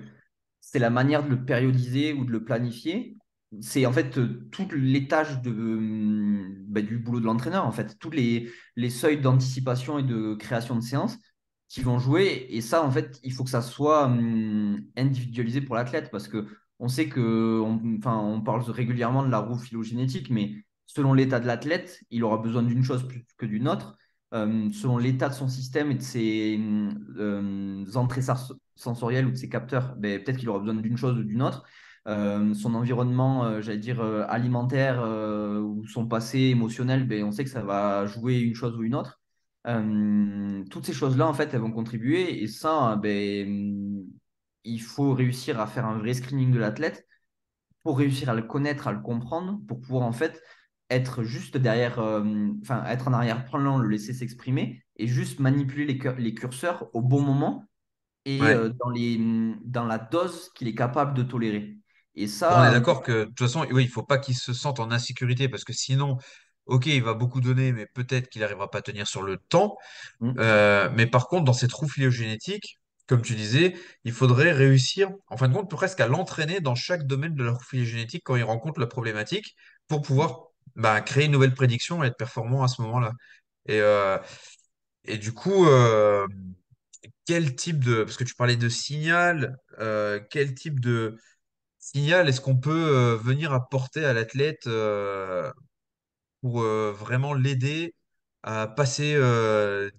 c'est 0.61 0.79
la 0.79 0.89
manière 0.89 1.23
de 1.23 1.29
le 1.29 1.43
périodiser 1.43 2.13
ou 2.13 2.23
de 2.23 2.31
le 2.31 2.45
planifier. 2.45 3.17
C'est 3.61 3.85
en 3.85 3.93
fait 3.93 4.17
euh, 4.17 4.47
toutes 4.51 4.73
les 4.73 5.07
tâches 5.07 5.41
de, 5.41 5.51
euh, 5.51 6.55
bah, 6.67 6.81
du 6.81 6.97
boulot 6.97 7.19
de 7.19 7.25
l'entraîneur, 7.25 7.65
en 7.65 7.71
fait, 7.71 7.97
tous 7.99 8.09
les, 8.09 8.51
les 8.75 8.89
seuils 8.89 9.21
d'anticipation 9.21 9.99
et 9.99 10.03
de 10.03 10.33
création 10.35 10.75
de 10.75 10.81
séances 10.81 11.17
qui 11.69 11.81
vont 11.81 11.99
jouer. 11.99 12.47
Et 12.49 12.61
ça, 12.61 12.83
en 12.83 12.91
fait, 12.91 13.19
il 13.23 13.31
faut 13.33 13.43
que 13.43 13.49
ça 13.49 13.61
soit 13.61 14.05
hum, 14.05 14.81
individualisé 14.97 15.61
pour 15.61 15.75
l'athlète 15.75 16.09
parce 16.11 16.27
que 16.27 16.47
on 16.79 16.87
sait 16.87 17.07
que, 17.09 17.59
on, 17.61 17.79
enfin, 17.97 18.17
on 18.17 18.41
parle 18.41 18.61
régulièrement 18.69 19.23
de 19.23 19.29
la 19.29 19.39
roue 19.39 19.57
phylogénétique, 19.57 20.29
mais 20.29 20.55
selon 20.85 21.13
l'état 21.13 21.39
de 21.39 21.47
l'athlète, 21.47 22.01
il 22.11 22.23
aura 22.23 22.37
besoin 22.37 22.63
d'une 22.63 22.83
chose 22.83 23.07
plus 23.07 23.25
que 23.37 23.45
d'une 23.45 23.67
autre. 23.67 23.97
Euh, 24.33 24.71
selon 24.71 24.97
l'état 24.97 25.29
de 25.29 25.33
son 25.35 25.47
système 25.47 25.91
et 25.91 25.95
de 25.95 26.01
ses 26.01 26.59
euh, 27.17 27.85
entrées 27.95 28.21
sens- 28.23 28.53
sensorielles 28.75 29.27
ou 29.27 29.31
de 29.31 29.35
ses 29.35 29.49
capteurs, 29.49 29.95
ben, 29.95 30.21
peut-être 30.23 30.37
qu'il 30.37 30.49
aura 30.49 30.59
besoin 30.59 30.73
d'une 30.73 30.97
chose 30.97 31.17
ou 31.19 31.23
d'une 31.23 31.41
autre. 31.43 31.63
Euh, 32.07 32.53
son 32.53 32.75
environnement, 32.75 33.45
euh, 33.45 33.61
j'allais 33.61 33.77
dire, 33.79 34.01
euh, 34.01 34.25
alimentaire 34.27 35.01
ou 35.03 35.85
son 35.87 36.07
passé 36.07 36.39
émotionnel, 36.39 37.07
ben, 37.07 37.23
on 37.23 37.31
sait 37.31 37.43
que 37.45 37.49
ça 37.49 37.63
va 37.63 38.05
jouer 38.07 38.39
une 38.39 38.55
chose 38.55 38.75
ou 38.77 38.83
une 38.83 38.95
autre. 38.95 39.21
Toutes 40.69 40.85
ces 40.85 40.93
choses-là, 40.93 41.27
en 41.27 41.33
fait, 41.33 41.53
elles 41.53 41.61
vont 41.61 41.71
contribuer 41.71 42.41
et 42.43 42.47
ça, 42.47 42.95
ben, 43.01 44.03
il 44.63 44.81
faut 44.81 45.13
réussir 45.13 45.59
à 45.59 45.67
faire 45.67 45.85
un 45.85 45.97
vrai 45.97 46.13
screening 46.13 46.51
de 46.51 46.59
l'athlète 46.59 47.07
pour 47.83 47.97
réussir 47.99 48.29
à 48.29 48.35
le 48.35 48.43
connaître, 48.43 48.87
à 48.87 48.93
le 48.93 49.01
comprendre, 49.01 49.59
pour 49.67 49.81
pouvoir 49.81 50.03
en 50.05 50.13
fait 50.13 50.41
être 50.89 51.23
juste 51.23 51.57
derrière, 51.57 51.99
enfin 51.99 52.85
être 52.87 53.07
en 53.09 53.13
arrière-plan, 53.13 53.77
le 53.79 53.89
laisser 53.89 54.13
s'exprimer 54.13 54.83
et 54.97 55.07
juste 55.07 55.39
manipuler 55.39 55.85
les, 55.85 55.97
cur- 55.99 56.15
les 56.17 56.33
curseurs 56.35 56.89
au 56.93 57.01
bon 57.01 57.21
moment 57.21 57.65
et 58.25 58.55
Ouais. 58.55 58.69
dans 58.79 58.89
les, 58.89 59.19
dans 59.65 59.85
la 59.85 59.99
dose 59.99 60.49
qu'il 60.55 60.67
est 60.69 60.75
capable 60.75 61.15
de 61.15 61.23
tolérer. 61.23 61.77
Et 62.15 62.27
on 62.41 62.63
est 62.65 62.71
d'accord 62.71 63.01
que 63.01 63.11
de 63.11 63.25
toute 63.25 63.39
façon, 63.39 63.65
oui, 63.71 63.83
il 63.83 63.89
faut 63.89 64.03
pas 64.03 64.19
qu'il 64.19 64.35
se 64.35 64.53
sente 64.53 64.79
en 64.79 64.91
insécurité 64.91 65.49
parce 65.49 65.63
que 65.63 65.73
sinon, 65.73 66.17
ok, 66.65 66.85
il 66.85 67.03
va 67.03 67.13
beaucoup 67.13 67.41
donner, 67.41 67.71
mais 67.71 67.87
peut-être 67.87 68.29
qu'il 68.29 68.41
n'arrivera 68.41 68.69
pas 68.69 68.79
à 68.79 68.81
tenir 68.81 69.07
sur 69.07 69.23
le 69.23 69.37
temps. 69.37 69.77
Mm. 70.19 70.33
Euh, 70.37 70.89
mais 70.93 71.07
par 71.07 71.27
contre, 71.27 71.45
dans 71.45 71.53
ces 71.53 71.67
trous 71.67 71.87
phylogénétiques, 71.87 72.79
comme 73.07 73.21
tu 73.21 73.33
disais, 73.35 73.75
il 74.03 74.13
faudrait 74.13 74.51
réussir, 74.51 75.09
en 75.27 75.37
fin 75.37 75.49
de 75.49 75.53
compte, 75.53 75.69
presque 75.69 75.99
à 75.99 76.07
l'entraîner 76.07 76.61
dans 76.61 76.75
chaque 76.75 77.05
domaine 77.05 77.35
de 77.35 77.43
la 77.43 77.57
phylogénétique 77.59 78.23
quand 78.23 78.35
il 78.35 78.43
rencontre 78.43 78.79
la 78.79 78.87
problématique 78.87 79.55
pour 79.87 80.01
pouvoir 80.01 80.47
bah, 80.75 81.01
créer 81.01 81.25
une 81.25 81.31
nouvelle 81.31 81.53
prédiction 81.53 82.03
et 82.03 82.07
être 82.07 82.17
performant 82.17 82.63
à 82.63 82.67
ce 82.67 82.81
moment-là. 82.83 83.11
Et, 83.67 83.81
euh, 83.81 84.17
et 85.05 85.17
du 85.17 85.33
coup, 85.33 85.65
euh, 85.67 86.27
quel 87.25 87.55
type 87.55 87.83
de... 87.83 88.03
Parce 88.03 88.17
que 88.17 88.23
tu 88.23 88.35
parlais 88.35 88.55
de 88.55 88.69
signal, 88.69 89.57
quel 90.29 90.53
type 90.55 90.79
de 90.79 91.17
signal 91.83 92.29
est-ce 92.29 92.39
qu'on 92.39 92.57
peut 92.57 92.71
euh, 92.71 93.17
venir 93.17 93.51
apporter 93.51 94.05
à 94.05 94.13
l'athlète 94.13 94.67
euh, 94.67 95.51
pour 96.41 96.61
euh, 96.61 96.93
vraiment 96.93 97.33
l'aider 97.33 97.93
à 98.43 98.67
passer 98.67 99.17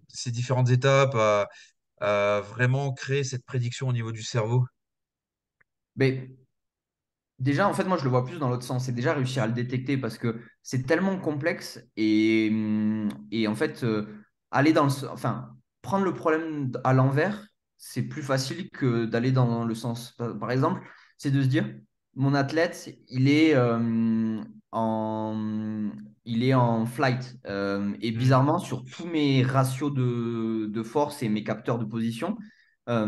ces 0.08 0.30
différentes 0.30 0.68
étapes, 0.68 1.14
à, 2.00 2.40
vraiment 2.42 2.92
créer 2.92 3.24
cette 3.24 3.44
prédiction 3.46 3.88
au 3.88 3.92
niveau 3.94 4.12
du 4.12 4.22
cerveau? 4.22 4.66
Mais 5.96 6.30
Déjà, 7.38 7.66
en 7.66 7.72
fait, 7.72 7.84
moi, 7.84 7.96
je 7.96 8.04
le 8.04 8.10
vois 8.10 8.24
plus 8.24 8.38
dans 8.38 8.48
l'autre 8.48 8.62
sens. 8.62 8.84
C'est 8.84 8.92
déjà 8.92 9.14
réussir 9.14 9.42
à 9.42 9.46
le 9.46 9.54
détecter 9.54 9.96
parce 9.96 10.18
que 10.18 10.40
c'est 10.62 10.86
tellement 10.86 11.18
complexe 11.18 11.80
et, 11.96 12.52
et 13.32 13.48
en 13.48 13.54
fait, 13.54 13.84
aller 14.50 14.72
dans 14.72 14.84
le, 14.84 15.08
enfin, 15.08 15.56
prendre 15.82 16.04
le 16.04 16.14
problème 16.14 16.70
à 16.84 16.92
l'envers, 16.92 17.46
c'est 17.76 18.02
plus 18.02 18.22
facile 18.22 18.70
que 18.70 19.06
d'aller 19.06 19.32
dans 19.32 19.64
le 19.64 19.74
sens. 19.74 20.16
Par 20.38 20.50
exemple, 20.50 20.82
c'est 21.16 21.30
de 21.30 21.42
se 21.42 21.46
dire, 21.48 21.66
mon 22.14 22.34
athlète, 22.34 22.96
il 23.08 23.28
est 23.28 23.54
euh, 23.54 24.42
en, 24.72 25.90
il 26.24 26.44
est 26.44 26.54
en 26.54 26.86
flight 26.86 27.36
euh, 27.46 27.94
et 28.00 28.10
Hmm, 28.12 28.18
bizarrement, 28.18 28.58
sur 28.58 28.84
tous 28.84 29.06
mes 29.06 29.42
ratios 29.42 29.92
de, 29.92 30.66
de 30.66 30.82
force 30.82 31.22
et 31.22 31.28
mes 31.28 31.44
capteurs 31.44 31.78
de 31.78 31.84
position, 31.84 32.36
euh, 32.88 33.06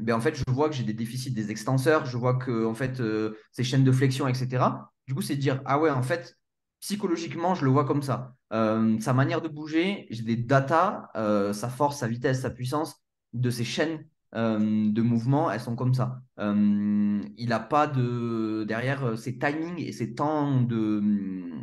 ben 0.00 0.14
en 0.14 0.20
fait, 0.20 0.34
je 0.36 0.44
vois 0.48 0.68
que 0.68 0.74
j'ai 0.74 0.84
des 0.84 0.94
déficits 0.94 1.32
des 1.32 1.50
extenseurs, 1.50 2.06
je 2.06 2.16
vois 2.16 2.34
que 2.38 2.64
en 2.66 2.74
fait, 2.74 3.00
euh, 3.00 3.36
ces 3.52 3.64
chaînes 3.64 3.84
de 3.84 3.92
flexion, 3.92 4.28
etc. 4.28 4.92
Du 5.06 5.14
coup, 5.14 5.22
c'est 5.22 5.36
de 5.36 5.40
dire, 5.40 5.60
ah 5.66 5.78
ouais, 5.80 5.90
en 5.90 6.02
fait, 6.02 6.36
psychologiquement, 6.80 7.54
je 7.54 7.64
le 7.64 7.70
vois 7.70 7.84
comme 7.84 8.02
ça. 8.02 8.34
Sa 8.52 9.12
manière 9.12 9.40
de 9.42 9.48
bouger, 9.48 10.06
j'ai 10.10 10.22
des 10.22 10.36
datas, 10.36 11.08
sa 11.52 11.68
force, 11.68 11.98
sa 11.98 12.08
vitesse, 12.08 12.40
sa 12.42 12.50
puissance 12.50 12.96
de 13.32 13.50
ces 13.50 13.64
chaînes 13.64 14.04
de 14.32 15.02
mouvement, 15.02 15.50
elles 15.50 15.60
sont 15.60 15.76
comme 15.76 15.94
ça. 15.94 16.22
Euh, 16.38 17.20
il 17.36 17.48
n'a 17.48 17.60
pas 17.60 17.86
de 17.86 18.64
derrière 18.66 19.04
euh, 19.04 19.16
ses 19.16 19.38
timings 19.38 19.78
et 19.80 19.92
ses 19.92 20.14
temps 20.14 20.60
de, 20.60 21.02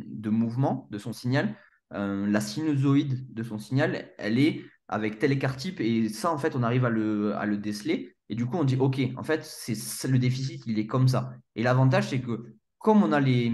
de 0.06 0.30
mouvement 0.30 0.88
de 0.90 0.98
son 0.98 1.12
signal. 1.12 1.54
euh, 1.94 2.26
la 2.26 2.40
sinusoïde 2.40 3.32
de 3.32 3.42
son 3.42 3.58
signal, 3.58 4.12
elle 4.18 4.38
est 4.38 4.62
avec 4.88 5.18
tel 5.18 5.32
écart 5.32 5.56
type 5.56 5.80
et 5.80 6.08
ça, 6.08 6.32
en 6.32 6.38
fait, 6.38 6.54
on 6.56 6.62
arrive 6.62 6.84
à 6.84 6.90
le, 6.90 7.34
à 7.36 7.46
le 7.46 7.56
déceler. 7.56 8.14
Et 8.30 8.34
du 8.34 8.44
coup, 8.46 8.56
on 8.58 8.64
dit, 8.64 8.76
OK, 8.76 9.00
en 9.16 9.22
fait, 9.22 9.42
c'est 9.44 10.08
le 10.08 10.18
déficit, 10.18 10.62
il 10.66 10.78
est 10.78 10.86
comme 10.86 11.08
ça. 11.08 11.32
Et 11.56 11.62
l'avantage, 11.62 12.08
c'est 12.10 12.20
que 12.20 12.44
comme 12.78 13.02
on 13.02 13.12
a 13.12 13.20
les, 13.20 13.50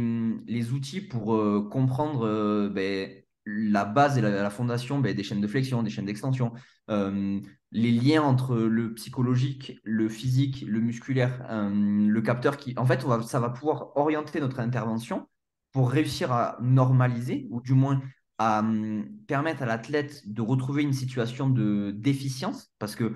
les 0.46 0.72
outils 0.72 1.00
pour 1.00 1.34
euh, 1.34 1.68
comprendre 1.70 2.26
euh, 2.26 2.68
ben, 2.68 3.10
la 3.46 3.84
base 3.84 4.18
et 4.18 4.20
la, 4.20 4.50
fondation 4.50 4.98
ben, 4.98 5.14
des 5.14 5.22
chaînes 5.22 5.40
de 5.40 5.46
flexion, 5.46 5.82
des 5.82 5.90
chaînes 5.90 6.06
d'extension, 6.06 6.52
euh, 6.90 7.40
les 7.72 7.90
liens 7.90 8.22
entre 8.22 8.56
le 8.56 8.94
psychologique, 8.94 9.78
le 9.82 10.08
physique, 10.08 10.64
le 10.66 10.80
musculaire, 10.80 11.46
euh, 11.50 11.70
le 11.70 12.22
capteur 12.22 12.56
qui, 12.56 12.74
en 12.78 12.86
fait, 12.86 13.04
on 13.04 13.08
va, 13.08 13.22
ça 13.22 13.40
va 13.40 13.50
pouvoir 13.50 13.96
orienter 13.96 14.40
notre 14.40 14.60
intervention 14.60 15.28
pour 15.72 15.90
réussir 15.90 16.32
à 16.32 16.56
normaliser, 16.62 17.46
ou 17.50 17.60
du 17.60 17.74
moins 17.74 18.00
à 18.38 18.60
hum, 18.60 19.06
permettre 19.26 19.62
à 19.62 19.66
l'athlète 19.66 20.22
de 20.26 20.42
retrouver 20.42 20.82
une 20.82 20.92
situation 20.92 21.50
de 21.50 21.92
déficience, 21.94 22.70
parce 22.78 22.96
que 22.96 23.12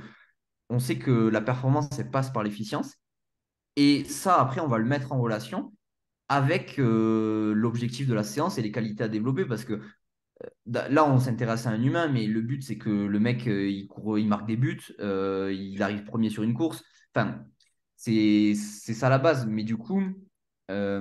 on 0.70 0.78
sait 0.78 0.98
que 0.98 1.28
la 1.28 1.40
performance, 1.40 1.88
elle 1.98 2.10
passe 2.10 2.30
par 2.30 2.42
l'efficience. 2.42 2.96
Et 3.76 4.04
ça, 4.04 4.40
après, 4.40 4.60
on 4.60 4.68
va 4.68 4.78
le 4.78 4.84
mettre 4.84 5.12
en 5.12 5.20
relation 5.20 5.72
avec 6.28 6.78
euh, 6.78 7.54
l'objectif 7.54 8.06
de 8.06 8.14
la 8.14 8.24
séance 8.24 8.58
et 8.58 8.62
les 8.62 8.72
qualités 8.72 9.04
à 9.04 9.08
développer, 9.08 9.46
parce 9.46 9.64
que 9.64 9.80
Là, 10.70 11.06
on 11.08 11.18
s'intéresse 11.18 11.66
à 11.66 11.70
un 11.70 11.82
humain, 11.82 12.08
mais 12.08 12.26
le 12.26 12.42
but, 12.42 12.62
c'est 12.62 12.76
que 12.76 12.90
le 12.90 13.20
mec, 13.20 13.46
euh, 13.48 13.70
il 13.70 14.28
marque 14.28 14.46
des 14.46 14.56
buts, 14.56 14.80
euh, 15.00 15.52
il 15.52 15.82
arrive 15.82 16.04
premier 16.04 16.28
sur 16.30 16.42
une 16.42 16.54
course. 16.54 16.84
Enfin, 17.14 17.44
c'est 17.96 18.54
ça 18.54 19.08
la 19.08 19.18
base. 19.18 19.46
Mais 19.46 19.64
du 19.64 19.76
coup, 19.76 20.02
euh, 20.70 21.00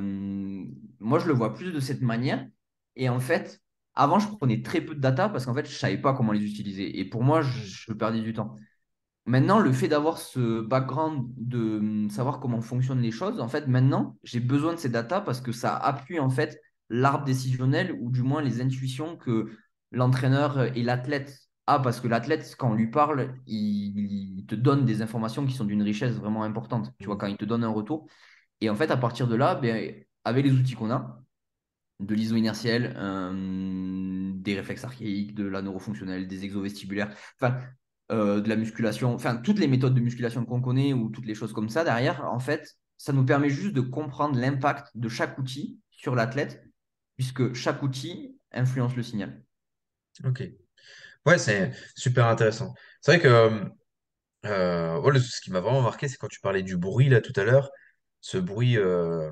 moi, 1.00 1.20
je 1.20 1.28
le 1.28 1.34
vois 1.34 1.54
plus 1.54 1.72
de 1.72 1.80
cette 1.80 2.02
manière. 2.02 2.48
Et 2.96 3.10
en 3.10 3.20
fait, 3.20 3.62
avant, 3.94 4.20
je 4.20 4.28
prenais 4.30 4.62
très 4.62 4.82
peu 4.82 4.96
de 4.96 5.02
data 5.02 5.28
parce 5.30 5.46
qu'en 5.46 5.54
fait, 5.54 5.68
je 5.70 5.76
savais 5.76 5.98
pas 5.98 6.14
comment 6.14 6.32
les 6.32 6.46
utiliser. 6.46 7.00
Et 7.00 7.06
pour 7.06 7.24
moi, 7.24 7.42
je, 7.42 7.60
je 7.66 7.94
perdais 7.94 8.22
du 8.22 8.34
temps. 8.34 8.56
Maintenant, 9.26 9.60
le 9.60 9.74
fait 9.74 9.90
d'avoir 9.90 10.18
ce 10.20 10.62
background 10.62 11.28
de 11.36 12.08
savoir 12.10 12.40
comment 12.40 12.62
fonctionnent 12.62 13.02
les 13.02 13.12
choses, 13.12 13.42
en 13.42 13.50
fait, 13.50 13.68
maintenant, 13.68 14.18
j'ai 14.24 14.40
besoin 14.40 14.74
de 14.74 14.80
ces 14.80 14.88
datas 14.90 15.20
parce 15.22 15.42
que 15.42 15.52
ça 15.52 15.76
appuie 15.76 16.20
en 16.20 16.30
fait 16.30 16.62
l'arbre 16.90 17.26
décisionnel 17.26 17.98
ou 18.00 18.12
du 18.12 18.24
moins 18.24 18.42
les 18.42 18.62
intuitions 18.62 19.18
que 19.18 19.52
l'entraîneur 19.92 20.76
et 20.78 20.84
l'athlète 20.84 21.48
a 21.68 21.80
parce 21.80 22.00
que 22.00 22.08
l'athlète, 22.08 22.56
quand 22.58 22.72
on 22.72 22.76
lui 22.76 22.90
parle, 22.90 23.36
il, 23.46 24.46
te 24.48 24.56
donne 24.56 24.86
des 24.86 25.02
informations 25.02 25.46
qui 25.46 25.54
sont 25.54 25.66
d'une 25.66 25.82
richesse 25.82 26.14
vraiment 26.16 26.44
importante. 26.44 26.94
Tu 27.00 27.06
vois, 27.08 27.18
quand 27.18 27.28
il 27.28 27.38
te 27.38 27.46
donne 27.46 27.64
un 27.64 27.70
retour. 27.70 28.08
Et 28.62 28.70
en 28.70 28.76
fait, 28.76 28.90
à 28.92 28.98
partir 28.98 29.28
de 29.28 29.36
là, 29.36 29.56
ben, 29.56 29.94
avec 30.24 30.46
les 30.46 30.52
outils 30.54 30.76
qu'on 30.76 30.92
a, 30.92 31.22
de 32.00 32.16
l'iso 32.16 32.36
inertiel, 32.36 32.96
euh, 32.98 34.32
des 34.36 34.56
réflexes 34.56 34.84
archaïques, 34.86 35.36
de 35.36 35.46
la 35.46 35.62
neurofonctionnelle, 35.62 36.28
des 36.28 36.46
exovestibulaires, 36.46 37.14
enfin, 37.36 37.60
euh, 38.12 38.40
de 38.40 38.50
la 38.50 38.56
musculation, 38.56 39.14
enfin, 39.14 39.38
toutes 39.38 39.60
les 39.60 39.68
méthodes 39.68 39.94
de 39.94 40.00
musculation 40.00 40.46
qu'on 40.46 40.62
connaît 40.62 40.94
ou 40.94 41.10
toutes 41.10 41.26
les 41.26 41.36
choses 41.36 41.54
comme 41.54 41.70
ça, 41.70 41.84
derrière, 41.84 42.24
en 42.26 42.40
fait, 42.40 42.78
ça 42.98 43.14
nous 43.14 43.26
permet 43.26 43.50
juste 43.50 43.76
de 43.76 43.82
comprendre 43.82 44.40
l'impact 44.40 44.92
de 44.96 45.10
chaque 45.10 45.38
outil 45.38 45.80
sur 45.92 46.16
l'athlète, 46.16 46.64
puisque 47.18 47.54
chaque 47.54 47.84
outil 47.84 48.40
influence 48.52 48.96
le 48.96 49.04
signal. 49.04 49.44
ok. 50.24 50.44
Ouais, 51.26 51.38
c'est 51.38 51.72
super 51.96 52.28
intéressant. 52.28 52.74
C'est 53.02 53.18
vrai 53.18 53.22
que 53.22 53.70
euh, 54.46 55.20
ce 55.20 55.42
qui 55.42 55.52
m'a 55.52 55.60
vraiment 55.60 55.82
marqué, 55.82 56.08
c'est 56.08 56.18
quand 56.18 56.28
tu 56.28 56.40
parlais 56.40 56.64
du 56.64 56.78
bruit 56.78 57.10
là 57.10 57.22
tout 57.22 57.34
à 57.36 57.44
l'heure. 57.44 57.70
Ce 58.22 58.38
bruit, 58.38 58.78
euh, 58.78 59.30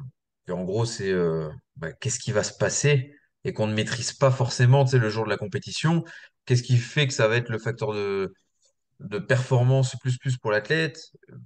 en 0.50 0.64
gros, 0.64 0.86
c'est 0.86 1.12
euh, 1.12 1.50
bah, 1.78 1.94
qu'est-ce 1.94 2.20
qui 2.20 2.32
va 2.32 2.44
se 2.44 2.54
passer 2.54 3.16
et 3.44 3.54
qu'on 3.54 3.68
ne 3.68 3.74
maîtrise 3.74 4.14
pas 4.14 4.32
forcément, 4.32 4.86
le 4.92 5.10
jour 5.10 5.26
de 5.26 5.30
la 5.30 5.38
compétition. 5.38 6.04
Qu'est-ce 6.46 6.64
qui 6.64 6.78
fait 6.78 7.08
que 7.08 7.14
ça 7.14 7.28
va 7.28 7.38
être 7.38 7.50
le 7.50 7.60
facteur 7.60 7.94
de, 7.94 8.34
performance 9.28 9.96
plus 10.02 10.18
plus 10.18 10.38
pour 10.38 10.52
l'athlète? 10.52 11.00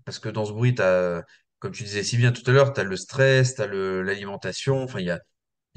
Parce 0.06 0.20
que 0.20 0.30
dans 0.30 0.46
ce 0.46 0.54
bruit, 0.54 0.76
t'as, 0.76 1.22
comme 1.60 1.74
tu 1.74 1.84
disais 1.84 2.04
si 2.04 2.18
bien 2.18 2.32
tout 2.32 2.44
à 2.50 2.54
l'heure, 2.54 2.74
tu 2.74 2.82
as 2.82 2.84
le 2.84 2.96
stress, 2.98 3.56
tu 3.56 3.62
as 3.62 3.68
l'alimentation, 3.68 4.84
enfin, 4.84 5.00
il 5.00 5.08
y 5.08 5.12
a, 5.12 5.20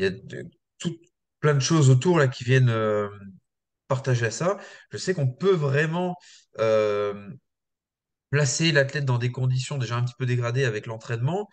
il 0.02 0.04
y 0.04 0.08
a 0.08 0.10
de- 0.10 0.50
tout, 0.78 0.96
plein 1.40 1.54
de 1.54 1.60
choses 1.60 1.90
autour 1.90 2.18
là 2.18 2.28
qui 2.28 2.44
viennent. 2.44 2.70
euh, 2.70 3.08
partager 3.88 4.26
à 4.26 4.30
ça. 4.32 4.58
Je 4.90 4.98
sais 4.98 5.14
qu'on 5.14 5.28
peut 5.28 5.52
vraiment 5.54 6.16
euh, 6.58 7.30
placer 8.30 8.72
l'athlète 8.72 9.04
dans 9.04 9.18
des 9.18 9.30
conditions 9.32 9.78
déjà 9.78 9.96
un 9.96 10.04
petit 10.04 10.14
peu 10.18 10.26
dégradées 10.26 10.64
avec 10.64 10.86
l'entraînement. 10.86 11.48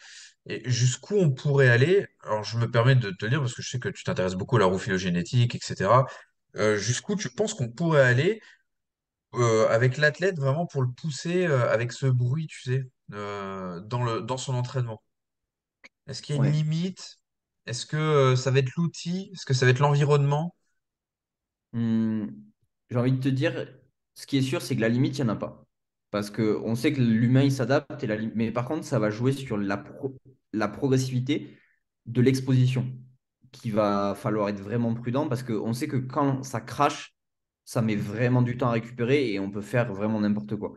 Et 0.45 0.67
jusqu'où 0.69 1.15
on 1.17 1.31
pourrait 1.31 1.69
aller, 1.69 2.07
alors 2.23 2.43
je 2.43 2.57
me 2.57 2.69
permets 2.71 2.95
de 2.95 3.11
te 3.11 3.25
le 3.25 3.31
dire 3.31 3.39
parce 3.41 3.53
que 3.53 3.61
je 3.61 3.69
sais 3.69 3.79
que 3.79 3.89
tu 3.89 4.03
t'intéresses 4.03 4.35
beaucoup 4.35 4.55
à 4.57 4.59
la 4.59 4.65
roue 4.65 4.77
phylogénétique, 4.79 5.55
etc. 5.55 6.05
Euh, 6.55 6.77
jusqu'où 6.77 7.15
tu 7.15 7.29
penses 7.29 7.53
qu'on 7.53 7.69
pourrait 7.69 8.01
aller 8.01 8.41
euh, 9.35 9.67
avec 9.69 9.97
l'athlète 9.97 10.37
vraiment 10.39 10.65
pour 10.67 10.81
le 10.83 10.89
pousser 10.91 11.47
euh, 11.47 11.71
avec 11.71 11.91
ce 11.93 12.07
bruit, 12.07 12.47
tu 12.47 12.61
sais, 12.63 12.83
euh, 13.13 13.81
dans 13.81 14.03
le, 14.03 14.21
dans 14.21 14.37
son 14.37 14.55
entraînement? 14.55 15.01
Est-ce 16.07 16.21
qu'il 16.21 16.35
y 16.35 16.37
a 16.37 16.41
une 16.43 16.45
Ouais. 16.45 16.51
limite? 16.51 17.18
Est-ce 17.69 17.85
que 17.85 17.95
euh, 17.97 18.35
ça 18.35 18.51
va 18.51 18.59
être 18.59 18.75
l'outil? 18.75 19.29
Est-ce 19.33 19.45
que 19.45 19.53
ça 19.53 19.65
va 19.65 19.71
être 19.71 19.79
l'environnement? 19.79 20.55
Hum, 21.73 22.31
j'ai 22.89 22.97
envie 22.97 23.11
de 23.11 23.19
te 23.21 23.29
dire, 23.29 23.67
ce 24.15 24.25
qui 24.27 24.38
est 24.38 24.41
sûr, 24.41 24.61
c'est 24.61 24.75
que 24.75 24.81
la 24.81 24.89
limite, 24.89 25.17
il 25.17 25.23
n'y 25.23 25.29
en 25.29 25.33
a 25.33 25.35
pas. 25.35 25.65
Parce 26.11 26.31
qu'on 26.31 26.75
sait 26.75 26.93
que 26.93 27.01
l'humain, 27.01 27.43
il 27.43 27.51
s'adapte, 27.51 28.03
mais 28.35 28.51
par 28.51 28.65
contre, 28.65 28.83
ça 28.85 28.97
va 28.99 29.11
jouer 29.11 29.31
sur 29.31 29.57
la, 29.57 29.83
la 30.53 30.67
progressivité 30.67 31.55
de 32.07 32.21
l'exposition, 32.21 32.91
qu'il 33.51 33.73
va 33.73 34.15
falloir 34.15 34.49
être 34.49 34.59
vraiment 34.61 34.93
prudent, 34.95 35.27
parce 35.29 35.43
qu'on 35.43 35.73
sait 35.73 35.88
que 35.88 35.97
quand 35.97 36.41
ça 36.43 36.61
crache, 36.61 37.13
ça 37.65 37.81
met 37.83 37.95
vraiment 37.95 38.41
du 38.41 38.57
temps 38.57 38.69
à 38.69 38.71
récupérer 38.71 39.31
et 39.31 39.39
on 39.39 39.51
peut 39.51 39.61
faire 39.61 39.93
vraiment 39.93 40.19
n'importe 40.19 40.55
quoi. 40.55 40.73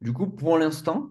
Du 0.00 0.12
coup, 0.12 0.28
pour 0.28 0.58
l'instant, 0.58 1.10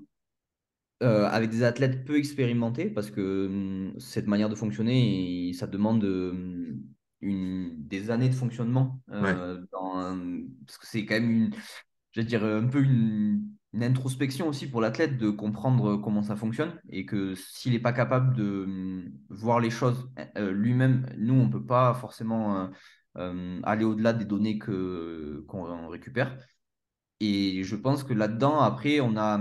euh, 1.04 1.26
avec 1.28 1.50
des 1.50 1.64
athlètes 1.64 2.06
peu 2.06 2.18
expérimentés, 2.18 2.90
parce 2.90 3.12
que 3.12 3.48
hum, 3.48 4.00
cette 4.00 4.28
manière 4.28 4.50
de 4.50 4.56
fonctionner, 4.56 5.54
ça 5.54 5.68
demande 5.68 6.04
hum, 6.04 6.82
une, 7.22 7.88
des 7.88 8.12
années 8.12 8.30
de 8.30 8.36
fonctionnement, 8.36 9.02
Ouais. 9.20 9.36
euh, 9.38 9.66
dans 9.72 9.96
un- 9.98 10.42
parce 10.66 10.78
que 10.78 10.88
c'est 10.88 11.06
quand 11.06 11.16
même 11.16 11.30
une, 11.32 11.52
je 12.14 12.22
dire, 12.22 12.44
un 12.44 12.68
peu 12.68 12.82
une 12.84 13.56
une 13.74 13.84
introspection 13.84 14.48
aussi 14.48 14.66
pour 14.68 14.82
l'athlète 14.82 15.20
de 15.20 15.30
comprendre 15.30 15.98
comment 15.98 16.24
ça 16.24 16.36
fonctionne 16.36 16.82
et 16.90 17.06
que 17.06 17.36
s'il 17.36 17.74
n'est 17.74 17.80
pas 17.80 17.94
capable 17.94 18.36
de 18.36 18.64
hum, 18.66 19.12
voir 19.30 19.60
les 19.60 19.70
choses 19.70 20.10
euh, 20.38 20.52
lui-même, 20.52 21.06
nous, 21.20 21.36
on 21.36 21.46
ne 21.48 21.52
peut 21.52 21.64
pas 21.66 21.94
forcément 21.94 22.70
aller 23.64 23.86
au-delà 23.86 24.14
des 24.14 24.26
données 24.26 24.58
qu'on 24.60 25.88
récupère. 25.90 26.38
Et 27.20 27.64
je 27.64 27.76
pense 27.76 28.04
que 28.04 28.14
là-dedans, 28.14 28.60
après, 28.62 29.00
on 29.02 29.18
a 29.18 29.40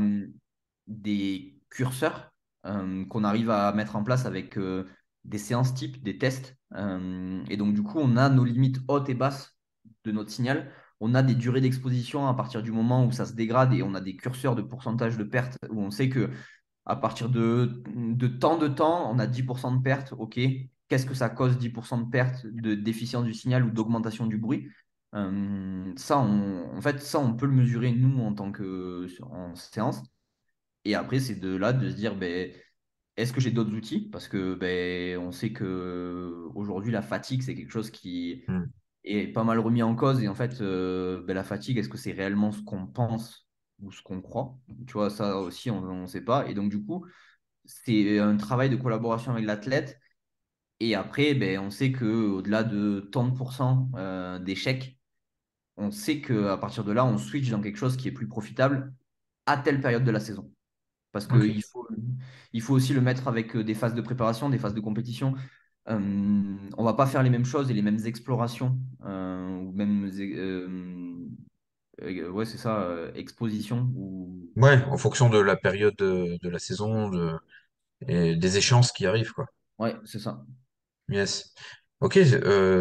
des 0.88 1.60
curseurs 1.70 2.32
euh, 2.66 3.04
qu'on 3.06 3.24
arrive 3.24 3.50
à 3.50 3.72
mettre 3.72 3.96
en 3.96 4.02
place 4.02 4.26
avec 4.26 4.58
euh, 4.58 4.84
des 5.24 5.38
séances 5.38 5.74
types, 5.74 6.02
des 6.02 6.18
tests. 6.18 6.56
Euh, 6.74 7.44
et 7.48 7.56
donc, 7.56 7.74
du 7.74 7.82
coup, 7.82 7.98
on 8.00 8.16
a 8.16 8.28
nos 8.28 8.44
limites 8.44 8.78
hautes 8.88 9.08
et 9.08 9.14
basses 9.14 9.56
de 10.04 10.12
notre 10.12 10.30
signal. 10.30 10.70
On 11.00 11.14
a 11.14 11.22
des 11.22 11.34
durées 11.34 11.60
d'exposition 11.60 12.26
à 12.26 12.34
partir 12.34 12.62
du 12.62 12.72
moment 12.72 13.06
où 13.06 13.12
ça 13.12 13.26
se 13.26 13.34
dégrade 13.34 13.72
et 13.74 13.82
on 13.82 13.94
a 13.94 14.00
des 14.00 14.16
curseurs 14.16 14.56
de 14.56 14.62
pourcentage 14.62 15.16
de 15.16 15.24
perte 15.24 15.56
où 15.70 15.80
on 15.80 15.90
sait 15.90 16.08
que 16.08 16.30
à 16.86 16.96
partir 16.96 17.28
de, 17.28 17.82
de 17.94 18.26
temps 18.26 18.58
de 18.58 18.66
temps, 18.66 19.10
on 19.12 19.18
a 19.18 19.26
10% 19.26 19.76
de 19.76 19.82
perte. 19.82 20.12
OK, 20.18 20.40
qu'est-ce 20.88 21.06
que 21.06 21.14
ça 21.14 21.28
cause 21.28 21.58
10% 21.58 21.98
de 21.98 22.10
perte, 22.10 22.46
de 22.46 22.74
déficience 22.74 23.24
du 23.24 23.34
signal 23.34 23.64
ou 23.64 23.70
d'augmentation 23.70 24.26
du 24.26 24.38
bruit? 24.38 24.68
Ça, 25.12 26.18
en 26.18 26.80
fait, 26.80 27.00
ça, 27.00 27.18
on 27.18 27.34
peut 27.34 27.46
le 27.46 27.52
mesurer 27.52 27.92
nous 27.92 28.20
en 28.20 28.34
tant 28.34 28.52
que 28.52 29.06
en 29.22 29.54
séance. 29.54 30.02
Et 30.88 30.94
après, 30.94 31.20
c'est 31.20 31.36
de 31.36 31.54
là 31.56 31.72
de 31.74 31.90
se 31.90 31.94
dire, 31.94 32.16
ben, 32.16 32.50
est-ce 33.16 33.32
que 33.34 33.40
j'ai 33.40 33.50
d'autres 33.50 33.74
outils? 33.74 34.08
Parce 34.10 34.28
que 34.28 34.54
ben, 34.54 35.18
on 35.18 35.32
sait 35.32 35.52
que 35.52 36.46
aujourd'hui, 36.54 36.92
la 36.92 37.02
fatigue, 37.02 37.42
c'est 37.42 37.54
quelque 37.54 37.72
chose 37.72 37.90
qui 37.90 38.44
Hmm. 38.48 38.70
est 39.04 39.28
pas 39.32 39.44
mal 39.44 39.58
remis 39.60 39.82
en 39.82 39.94
cause. 39.96 40.22
Et 40.22 40.28
en 40.28 40.34
fait, 40.34 40.60
euh, 40.62 41.22
ben, 41.26 41.34
la 41.34 41.44
fatigue, 41.44 41.78
est-ce 41.78 41.88
que 41.90 41.98
c'est 41.98 42.12
réellement 42.12 42.52
ce 42.52 42.62
qu'on 42.62 42.86
pense 42.86 43.48
ou 43.82 43.92
ce 43.92 44.02
qu'on 44.02 44.22
croit? 44.22 44.58
Tu 44.86 44.94
vois, 44.94 45.10
ça 45.10 45.38
aussi, 45.38 45.70
on 45.70 46.02
ne 46.02 46.06
sait 46.06 46.24
pas. 46.24 46.48
Et 46.48 46.54
donc, 46.54 46.70
du 46.70 46.82
coup, 46.84 47.06
c'est 47.66 48.18
un 48.20 48.36
travail 48.38 48.70
de 48.70 48.76
collaboration 48.76 49.32
avec 49.32 49.46
l'athlète. 49.46 50.00
Et 50.80 50.94
après, 50.94 51.34
ben, 51.34 51.60
on 51.60 51.70
sait 51.70 51.92
qu'au-delà 51.92 52.64
de 52.64 53.00
tant 53.12 53.28
de 53.28 53.36
pourcents 53.36 53.90
euh, 53.96 54.38
d'échecs, 54.38 54.98
on 55.76 55.90
sait 55.90 56.20
qu'à 56.22 56.56
partir 56.58 56.84
de 56.84 56.92
là, 56.92 57.04
on 57.06 57.18
switch 57.18 57.50
dans 57.50 57.60
quelque 57.62 57.78
chose 57.78 57.96
qui 57.96 58.08
est 58.08 58.12
plus 58.12 58.28
profitable 58.28 58.94
à 59.46 59.58
telle 59.58 59.80
période 59.80 60.04
de 60.04 60.10
la 60.12 60.20
saison. 60.20 60.52
Parce 61.12 61.26
qu'il 61.26 61.62
faut, 61.62 61.88
il 62.52 62.62
faut 62.62 62.74
aussi 62.74 62.92
le 62.92 63.00
mettre 63.00 63.28
avec 63.28 63.56
euh, 63.56 63.64
des 63.64 63.74
phases 63.74 63.94
de 63.94 64.00
préparation, 64.00 64.48
des 64.48 64.58
phases 64.58 64.74
de 64.74 64.80
compétition. 64.80 65.34
Euh, 65.88 65.98
on 66.76 66.84
va 66.84 66.92
pas 66.92 67.06
faire 67.06 67.22
les 67.22 67.30
mêmes 67.30 67.46
choses 67.46 67.70
et 67.70 67.74
les 67.74 67.82
mêmes 67.82 68.04
explorations, 68.04 68.78
euh, 69.06 69.48
ou 69.48 69.72
même, 69.72 70.10
euh, 72.02 72.30
ouais, 72.30 72.44
c'est 72.44 72.58
ça, 72.58 72.94
exposition. 73.14 73.90
Ou... 73.96 74.50
Ouais, 74.56 74.82
en 74.84 74.98
fonction 74.98 75.30
de 75.30 75.38
la 75.38 75.56
période 75.56 75.96
de, 75.96 76.38
de 76.42 76.48
la 76.48 76.58
saison 76.58 77.08
de, 77.08 77.32
et 78.06 78.36
des 78.36 78.56
échéances 78.58 78.92
qui 78.92 79.06
arrivent, 79.06 79.32
quoi. 79.32 79.46
Ouais, 79.78 79.96
c'est 80.04 80.18
ça. 80.18 80.44
Yes. 81.08 81.54
Ok, 82.00 82.18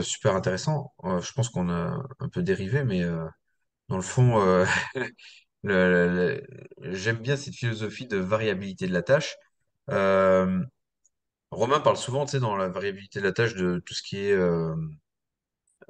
super 0.01 0.35
intéressant. 0.35 0.93
Je 1.03 1.31
pense 1.31 1.49
qu'on 1.49 1.69
a 1.69 2.03
un 2.19 2.29
peu 2.29 2.43
dérivé, 2.43 2.83
mais 2.83 3.03
dans 3.87 3.95
le 3.95 4.01
fond, 4.01 4.65
le- 5.67 6.09
le- 6.09 6.41
le- 6.89 6.95
j'aime 6.95 7.17
bien 7.17 7.35
cette 7.37 7.55
philosophie 7.55 8.07
de 8.07 8.17
variabilité 8.17 8.87
de 8.87 8.93
la 8.93 9.03
tâche. 9.03 9.35
Euh, 9.89 10.63
Romain 11.51 11.79
parle 11.81 11.97
souvent, 11.97 12.25
tu 12.25 12.31
sais, 12.33 12.39
dans 12.41 12.55
la 12.57 12.69
variabilité 12.69 13.19
de 13.19 13.25
la 13.25 13.33
tâche 13.33 13.55
de 13.55 13.81
tout 13.85 13.93
ce 13.93 14.03
qui 14.03 14.19
est 14.19 14.33
euh, 14.33 14.75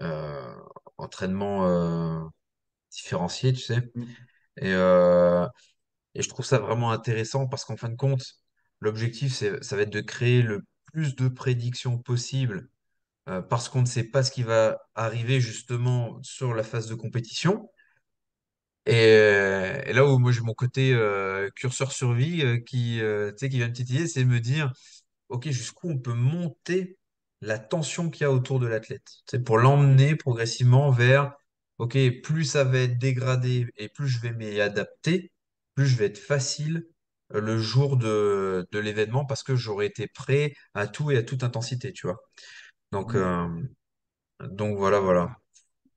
euh, 0.02 0.56
entraînement 0.98 2.32
différencié, 2.92 3.54
tu 3.54 3.62
sais. 3.62 3.92
Mm. 3.96 4.04
Et, 4.62 4.74
et 6.16 6.22
je 6.22 6.30
trouve 6.30 6.46
ça 6.46 6.60
vraiment 6.60 6.92
intéressant 6.92 7.48
parce 7.48 7.66
qu'en 7.66 7.78
fin 7.78 7.90
de 7.90 7.96
compte, 7.96 8.24
l'objectif, 8.80 9.34
c'est, 9.34 9.64
ça 9.64 9.76
va 9.76 9.84
être 9.84 9.90
de 9.92 10.02
créer 10.02 10.42
le 10.42 10.64
plus 10.86 11.16
de 11.16 11.28
prédictions 11.28 11.98
possible 11.98 12.70
euh, 13.30 13.42
parce 13.42 13.70
qu'on 13.70 13.82
ne 13.82 13.88
sait 13.88 14.06
pas 14.06 14.24
ce 14.24 14.32
qui 14.32 14.44
va 14.44 14.80
arriver 14.96 15.42
justement 15.42 16.20
sur 16.24 16.54
la 16.54 16.64
phase 16.64 16.88
de 16.88 16.96
compétition. 16.96 17.70
Et, 18.88 19.08
euh, 19.14 19.82
et 19.86 19.94
là 19.94 20.06
où 20.08 20.20
moi 20.20 20.32
j'ai 20.34 20.42
mon 20.42 20.56
côté 20.56 20.94
euh, 20.94 21.50
curseur 21.56 21.92
survie 21.94 22.44
euh, 22.44 22.60
qui, 22.60 23.02
euh, 23.02 23.34
qui 23.34 23.50
vient 23.50 23.70
me 23.70 23.74
titiller, 23.74 24.08
c'est 24.08 24.26
me 24.26 24.40
dire, 24.42 24.74
OK, 25.30 25.50
jusqu'où 25.50 25.90
on 25.92 25.98
peut 26.00 26.14
monter 26.14 26.98
la 27.42 27.60
tension 27.60 28.10
qu'il 28.10 28.24
y 28.24 28.26
a 28.26 28.32
autour 28.32 28.60
de 28.60 28.68
l'athlète? 28.68 29.08
C'est 29.30 29.44
pour 29.44 29.58
l'emmener 29.60 30.16
progressivement 30.16 30.92
vers, 30.92 31.34
OK, 31.80 31.98
plus 32.24 32.46
ça 32.46 32.64
va 32.64 32.80
être 32.80 32.98
dégradé 33.00 33.68
et 33.78 33.90
plus 33.90 34.08
je 34.08 34.20
vais 34.22 34.34
m'y 34.34 34.60
adapter, 34.62 35.32
plus 35.76 35.88
je 35.88 35.98
vais 35.98 36.06
être 36.08 36.18
facile 36.20 36.88
le 37.32 37.60
jour 37.60 37.98
de, 37.98 38.68
de 38.72 38.80
l'événement 38.80 39.26
parce 39.26 39.44
que 39.44 39.56
j'aurai 39.56 39.88
été 39.88 40.08
prêt 40.08 40.54
à 40.74 40.88
tout 40.88 41.12
et 41.12 41.18
à 41.18 41.24
toute 41.24 41.44
intensité, 41.44 41.94
tu 41.94 42.08
vois? 42.08 42.20
Donc, 42.92 43.16
Mm. 43.16 43.18
euh, 43.18 43.48
donc 44.42 44.78
voilà, 44.78 45.00
voilà. 45.00 45.38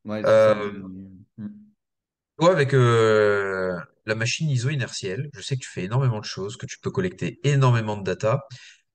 Ouais, 0.05 0.25
c'est 0.27 0.37
ça. 0.37 0.55
Euh, 0.57 0.83
Mm. 1.39 1.49
Toi, 2.41 2.53
avec 2.53 2.75
euh, 2.75 3.79
la 4.07 4.15
machine 4.15 4.49
ISO 4.49 4.71
inertielle, 4.71 5.31
je 5.35 5.43
sais 5.43 5.57
que 5.57 5.61
tu 5.61 5.69
fais 5.69 5.85
énormément 5.85 6.21
de 6.21 6.25
choses, 6.25 6.57
que 6.57 6.67
tu 6.67 6.79
peux 6.81 6.91
collecter 6.91 7.39
énormément 7.45 7.97
de 7.97 8.03
data. 8.03 8.47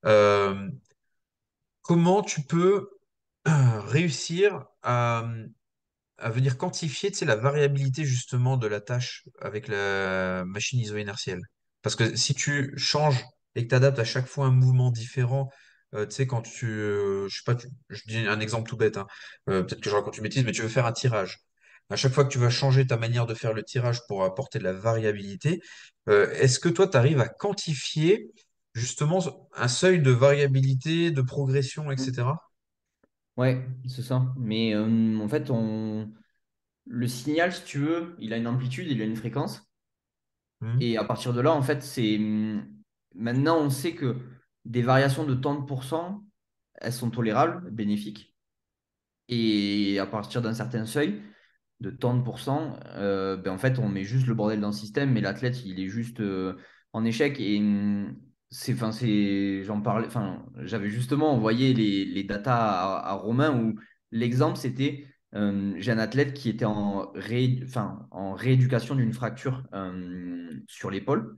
Euh, 0.06 0.70
comment 1.82 2.24
tu 2.24 2.42
peux 2.42 2.90
réussir 3.46 4.66
à, 4.84 5.26
venir 6.24 6.58
quantifier, 6.58 7.12
tu 7.12 7.20
sais, 7.20 7.26
la 7.26 7.36
variabilité 7.36 8.06
justement 8.06 8.58
de 8.58 8.68
la 8.68 8.82
tâche 8.82 9.26
avec 9.42 9.68
la 9.68 10.44
machine 10.46 10.80
iso-inertielle? 10.80 11.42
Parce 11.84 11.96
que 11.96 12.16
si 12.16 12.34
tu 12.34 12.74
changes 12.78 13.24
et 13.56 13.64
que 13.64 13.70
tu 13.70 13.76
adaptes 13.76 14.00
à 14.00 14.06
chaque 14.06 14.28
fois 14.28 14.48
un 14.48 14.52
mouvement 14.52 14.92
différent, 14.92 15.52
euh, 15.94 16.06
tu 16.08 16.16
sais, 16.16 16.28
quand 16.28 16.42
tu, 16.42 16.66
euh, 16.68 17.28
je 17.30 17.38
sais 17.38 17.44
pas, 17.46 17.56
je 17.90 18.02
dis 18.08 18.18
un 18.18 18.40
exemple 18.40 18.70
tout 18.70 18.78
bête, 18.78 18.98
hein, 18.98 19.08
euh, 19.50 19.64
peut-être 19.64 19.82
que 19.82 19.90
je 19.90 19.96
raconte 19.96 20.18
une 20.18 20.24
bêtise, 20.24 20.44
mais 20.44 20.52
tu 20.52 20.62
veux 20.64 20.68
faire 20.70 20.86
un 20.88 20.94
tirage. 20.94 21.45
À 21.90 21.96
chaque 21.96 22.14
fois 22.14 22.26
que 22.26 22.30
tu 22.32 22.40
vas 22.40 22.50
changer 22.50 22.88
ta 22.88 22.98
manière 22.98 23.26
de 23.28 23.34
faire 23.34 23.54
le 23.54 23.64
tirage 23.64 24.00
pour 24.08 24.24
apporter 24.24 24.60
de 24.60 24.64
la 24.64 24.74
variabilité, 24.74 25.62
euh, 26.10 26.32
est-ce 26.34 26.60
que 26.60 26.70
toi, 26.70 26.88
tu 26.88 26.98
arrives 26.98 27.20
à 27.20 27.28
quantifier 27.28 28.32
justement 28.74 29.20
un 29.56 29.68
seuil 29.68 30.02
de 30.02 30.12
variabilité, 30.12 31.12
de 31.12 31.22
progression, 31.22 31.92
etc.? 31.92 32.38
Ouais, 33.38 33.66
c'est 33.88 34.02
ça. 34.02 34.34
Mais 34.38 34.74
euh, 34.74 35.20
en 35.20 35.28
fait, 35.28 35.50
on... 35.52 36.12
le 36.86 37.08
signal, 37.08 37.54
si 37.54 37.64
tu 37.66 37.80
veux, 37.80 38.16
il 38.20 38.34
a 38.34 38.38
une 38.38 38.48
amplitude, 38.48 38.88
il 38.90 39.02
a 39.02 39.06
une 39.06 39.16
fréquence. 39.18 39.62
Hmm 40.62 40.80
Et 40.80 40.98
à 40.98 41.04
partir 41.04 41.34
de 41.34 41.42
là, 41.42 41.52
en 41.54 41.62
fait, 41.62 41.84
c'est 41.84 42.18
maintenant 43.16 43.58
on 43.60 43.70
sait 43.70 43.96
que 43.96 44.18
des 44.66 44.82
variations 44.82 45.26
de 45.26 45.36
tant 45.36 45.56
de 45.56 45.66
pourcents, 45.66 46.24
elles 46.76 46.94
sont 46.94 47.10
tolérables, 47.12 47.70
bénéfiques. 47.72 48.34
Et 49.30 50.00
à 50.00 50.06
partir 50.08 50.42
d'un 50.42 50.54
certain 50.54 50.86
seuil, 50.86 51.22
de 51.86 51.92
tant 51.92 52.16
de 52.16 52.24
pourcents, 52.24 52.78
euh, 52.96 53.38
ben 53.38 53.54
en 53.54 53.58
fait, 53.58 53.78
on 53.80 53.88
met 53.90 54.04
juste 54.04 54.28
le 54.28 54.34
bordel 54.34 54.60
dans 54.60 54.70
le 54.70 54.74
système, 54.74 55.12
mais 55.12 55.22
l'athlète, 55.22 55.64
il 55.66 55.80
est 55.80 55.88
juste 55.88 56.20
euh, 56.20 56.56
en 56.94 57.06
échec. 57.06 57.40
Et 57.40 57.60
hum, 57.60 58.16
c'est, 58.50 59.64
j'en 59.64 59.82
parlais, 59.82 60.08
enfin, 60.08 60.46
j'avais 60.64 60.90
justement 60.90 61.34
envoyé 61.34 61.74
les, 61.74 62.06
les 62.06 62.24
datas 62.24 62.56
à, 62.56 63.14
Romain 63.14 63.56
où 63.60 63.76
l'exemple, 64.12 64.58
c'était 64.58 65.06
euh, 65.36 65.74
j'ai 65.78 65.92
un 65.92 66.00
athlète 66.00 66.34
qui 66.34 66.50
était 66.50 66.66
en, 66.66 67.12
en 68.12 68.34
rééducation 68.34 68.96
d'une 68.96 69.14
fracture 69.14 69.64
euh, 69.74 70.62
sur 70.68 70.90
l'épaule. 70.90 71.38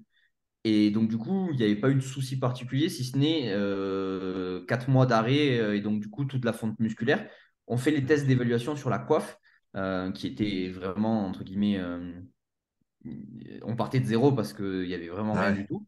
Et 0.63 0.91
donc, 0.91 1.09
du 1.09 1.17
coup, 1.17 1.49
il 1.51 1.57
n'y 1.57 1.63
avait 1.63 1.75
pas 1.75 1.89
eu 1.89 1.95
de 1.95 2.01
souci 2.01 2.37
particulier, 2.39 2.89
si 2.89 3.05
ce 3.05 3.17
n'est 3.17 3.51
euh, 3.53 4.65
4 4.67 4.89
mois 4.89 5.05
d'arrêt 5.05 5.77
et 5.77 5.81
donc, 5.81 6.01
du 6.01 6.09
coup, 6.09 6.25
toute 6.25 6.45
la 6.45 6.53
fonte 6.53 6.79
musculaire. 6.79 7.27
On 7.67 7.77
fait 7.77 7.91
les 7.91 8.05
tests 8.05 8.27
d'évaluation 8.27 8.75
sur 8.75 8.89
la 8.89 8.99
coiffe, 8.99 9.37
euh, 9.77 10.11
qui 10.11 10.27
était 10.27 10.69
vraiment, 10.69 11.25
entre 11.27 11.43
guillemets, 11.45 11.77
euh, 11.79 12.13
on 13.63 13.75
partait 13.75 13.99
de 13.99 14.05
zéro 14.05 14.31
parce 14.31 14.53
qu'il 14.53 14.83
n'y 14.87 14.93
avait 14.93 15.07
vraiment 15.07 15.33
rien 15.33 15.51
du 15.53 15.65
tout. 15.65 15.85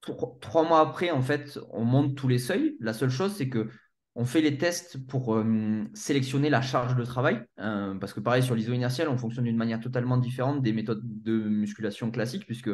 Tro- 0.00 0.38
Trois 0.40 0.66
mois 0.68 0.80
après, 0.80 1.10
en 1.10 1.22
fait, 1.22 1.58
on 1.70 1.84
monte 1.84 2.16
tous 2.16 2.28
les 2.28 2.38
seuils. 2.38 2.76
La 2.80 2.92
seule 2.92 3.10
chose, 3.10 3.34
c'est 3.34 3.48
que 3.48 3.68
on 4.16 4.24
fait 4.24 4.40
les 4.40 4.58
tests 4.58 5.04
pour 5.06 5.34
euh, 5.34 5.84
sélectionner 5.94 6.50
la 6.50 6.62
charge 6.62 6.94
de 6.96 7.04
travail. 7.04 7.42
euh, 7.58 7.94
parce 7.96 8.12
que 8.12 8.20
pareil, 8.20 8.42
sur 8.42 8.54
l'iso 8.54 8.72
inertiel, 8.72 9.08
on 9.08 9.18
fonctionne 9.18 9.44
d'une 9.44 9.56
manière 9.56 9.80
totalement 9.80 10.18
différente 10.18 10.62
des 10.62 10.72
méthodes 10.72 11.02
de 11.04 11.32
musculation 11.32 12.10
classiques, 12.10 12.46
puisque 12.46 12.70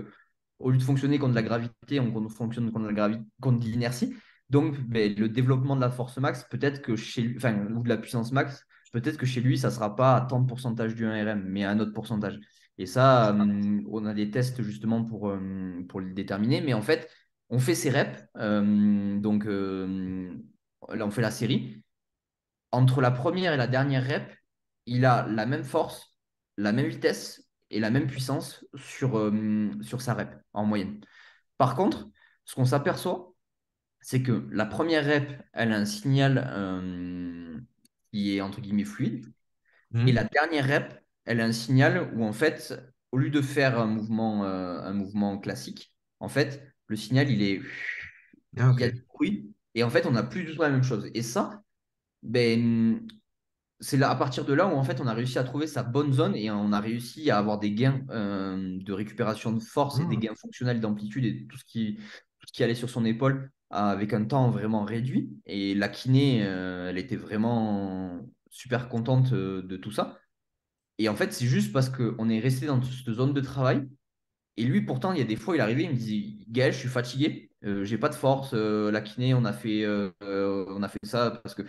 au 0.58 0.70
lieu 0.70 0.78
de 0.78 0.82
fonctionner 0.82 1.18
contre 1.18 1.34
la 1.34 1.42
gravité, 1.42 2.00
on 2.00 2.28
fonctionne 2.28 2.70
contre 2.72 2.90
la 2.90 3.10
contre 3.40 3.66
l'inertie. 3.66 4.14
Donc, 4.50 4.78
ben, 4.80 5.14
le 5.14 5.28
développement 5.28 5.76
de 5.76 5.80
la 5.80 5.90
force 5.90 6.18
max, 6.18 6.46
peut-être 6.50 6.82
que 6.82 6.96
chez 6.96 7.22
lui, 7.22 7.36
enfin, 7.36 7.66
ou 7.74 7.82
de 7.82 7.88
la 7.88 7.96
puissance 7.96 8.32
max, 8.32 8.66
peut-être 8.90 9.16
que 9.16 9.26
chez 9.26 9.40
lui, 9.40 9.58
ça 9.58 9.68
ne 9.68 9.72
sera 9.74 9.96
pas 9.96 10.16
à 10.16 10.20
tant 10.22 10.40
de 10.40 10.46
pourcentage 10.46 10.94
du 10.94 11.04
1RM, 11.06 11.42
mais 11.44 11.64
à 11.64 11.70
un 11.70 11.80
autre 11.80 11.92
pourcentage. 11.92 12.38
Et 12.78 12.86
ça, 12.86 13.30
euh, 13.34 13.82
on 13.88 14.06
a 14.06 14.14
des 14.14 14.30
tests 14.30 14.62
justement 14.62 15.04
pour, 15.04 15.28
euh, 15.28 15.84
pour 15.88 16.00
le 16.00 16.12
déterminer. 16.12 16.60
Mais 16.60 16.74
en 16.74 16.82
fait, 16.82 17.10
on 17.50 17.58
fait 17.58 17.74
ses 17.74 17.90
reps. 17.90 18.18
euh, 18.36 19.18
donc, 19.20 19.44
là, 19.44 21.06
on 21.06 21.10
fait 21.10 21.22
la 21.22 21.30
série. 21.30 21.82
Entre 22.72 23.00
la 23.00 23.10
première 23.10 23.52
et 23.52 23.56
la 23.56 23.66
dernière 23.66 24.06
rep, 24.06 24.32
il 24.86 25.04
a 25.04 25.26
la 25.26 25.46
même 25.46 25.64
force, 25.64 26.16
la 26.56 26.72
même 26.72 26.86
vitesse 26.86 27.48
et 27.70 27.80
la 27.80 27.90
même 27.90 28.06
puissance 28.06 28.64
sur, 28.76 29.32
sur 29.82 30.00
sa 30.00 30.14
rep 30.14 30.34
en 30.52 30.64
moyenne. 30.64 31.00
Par 31.58 31.74
contre, 31.74 32.08
ce 32.44 32.54
qu'on 32.54 32.64
s'aperçoit, 32.64 33.34
c'est 34.00 34.22
que 34.22 34.48
la 34.50 34.66
première 34.66 35.04
rep, 35.04 35.30
elle 35.52 35.72
a 35.72 35.76
un 35.76 35.84
signal 35.84 36.50
euh, 36.52 37.58
qui 38.12 38.36
est 38.36 38.40
entre 38.40 38.60
guillemets 38.60 38.84
fluide, 38.84 39.26
et 40.06 40.12
la 40.12 40.24
dernière 40.24 40.66
rep, 40.68 41.00
elle 41.24 41.40
a 41.40 41.44
un 41.46 41.52
signal 41.52 42.12
où 42.14 42.24
en 42.24 42.32
fait, 42.32 42.74
au 43.12 43.18
lieu 43.18 43.30
de 43.30 43.42
faire 43.42 43.78
un 43.80 43.86
mouvement, 43.86 44.44
euh, 44.44 44.80
un 44.82 44.92
mouvement 44.94 45.38
classique, 45.38 45.94
en 46.20 46.28
fait, 46.28 46.62
le 46.88 46.96
signal, 46.96 47.30
il 47.30 47.42
est, 47.42 47.62
Ah, 48.56 48.74
il 48.76 48.80
y 48.80 48.84
a 48.84 48.90
du 48.90 49.02
bruit, 49.14 49.54
et 49.74 49.82
en 49.84 49.90
fait, 49.90 50.06
on 50.06 50.12
n'a 50.12 50.22
plus 50.22 50.44
du 50.44 50.54
tout 50.54 50.62
la 50.62 50.70
même 50.70 50.82
chose. 50.82 51.10
Et 51.14 51.22
ça, 51.22 51.62
ben, 52.22 53.06
c'est 53.80 53.96
là, 53.98 54.10
à 54.10 54.16
partir 54.16 54.44
de 54.46 54.54
là 54.54 54.66
où 54.68 54.72
en 54.76 54.84
fait 54.84 55.00
on 55.00 55.06
a 55.08 55.14
réussi 55.14 55.38
à 55.38 55.44
trouver 55.44 55.66
sa 55.66 55.82
bonne 55.84 56.12
zone 56.12 56.36
et 56.36 56.50
on 56.50 56.72
a 56.72 56.80
réussi 56.80 57.30
à 57.30 57.38
avoir 57.38 57.58
des 57.60 57.72
gains 57.74 58.04
euh, 58.10 58.78
de 58.80 58.92
récupération 58.92 59.52
de 59.52 59.60
force 59.60 60.00
et 60.00 60.06
des 60.06 60.16
Ah, 60.16 60.18
gains 60.18 60.34
fonctionnels 60.36 60.80
d'amplitude 60.80 61.24
et 61.26 61.46
tout 61.48 61.58
ce 61.58 61.64
qui, 61.64 61.96
tout 62.40 62.46
ce 62.48 62.52
qui 62.52 62.64
allait 62.64 62.74
sur 62.74 62.90
son 62.90 63.04
épaule 63.04 63.50
avec 63.70 64.12
un 64.12 64.24
temps 64.24 64.50
vraiment 64.50 64.84
réduit. 64.84 65.30
Et 65.46 65.74
la 65.74 65.88
kiné, 65.88 66.42
euh, 66.44 66.90
elle 66.90 66.98
était 66.98 67.16
vraiment 67.16 68.20
super 68.50 68.88
contente 68.88 69.32
euh, 69.32 69.62
de 69.62 69.76
tout 69.76 69.92
ça. 69.92 70.18
Et 70.98 71.08
en 71.08 71.16
fait, 71.16 71.32
c'est 71.32 71.46
juste 71.46 71.72
parce 71.72 71.88
qu'on 71.88 72.28
est 72.28 72.40
resté 72.40 72.66
dans 72.66 72.82
cette 72.82 73.14
zone 73.14 73.32
de 73.32 73.40
travail. 73.40 73.88
Et 74.56 74.64
lui, 74.64 74.82
pourtant, 74.82 75.12
il 75.12 75.18
y 75.18 75.22
a 75.22 75.24
des 75.24 75.36
fois, 75.36 75.56
il 75.56 75.60
arrivait, 75.60 75.84
il 75.84 75.90
me 75.90 75.96
disait, 75.96 76.36
Gaël, 76.48 76.72
je 76.72 76.78
suis 76.78 76.88
fatigué, 76.88 77.50
euh, 77.64 77.84
j'ai 77.84 77.98
pas 77.98 78.08
de 78.10 78.14
force. 78.14 78.54
la 78.54 79.00
kiné, 79.00 79.34
on 79.34 79.44
a 79.44 79.52
fait, 79.52 79.86
on 80.20 80.82
a 80.82 80.88
fait 80.88 80.98
ça 81.04 81.30
parce 81.42 81.54
que 81.54 81.62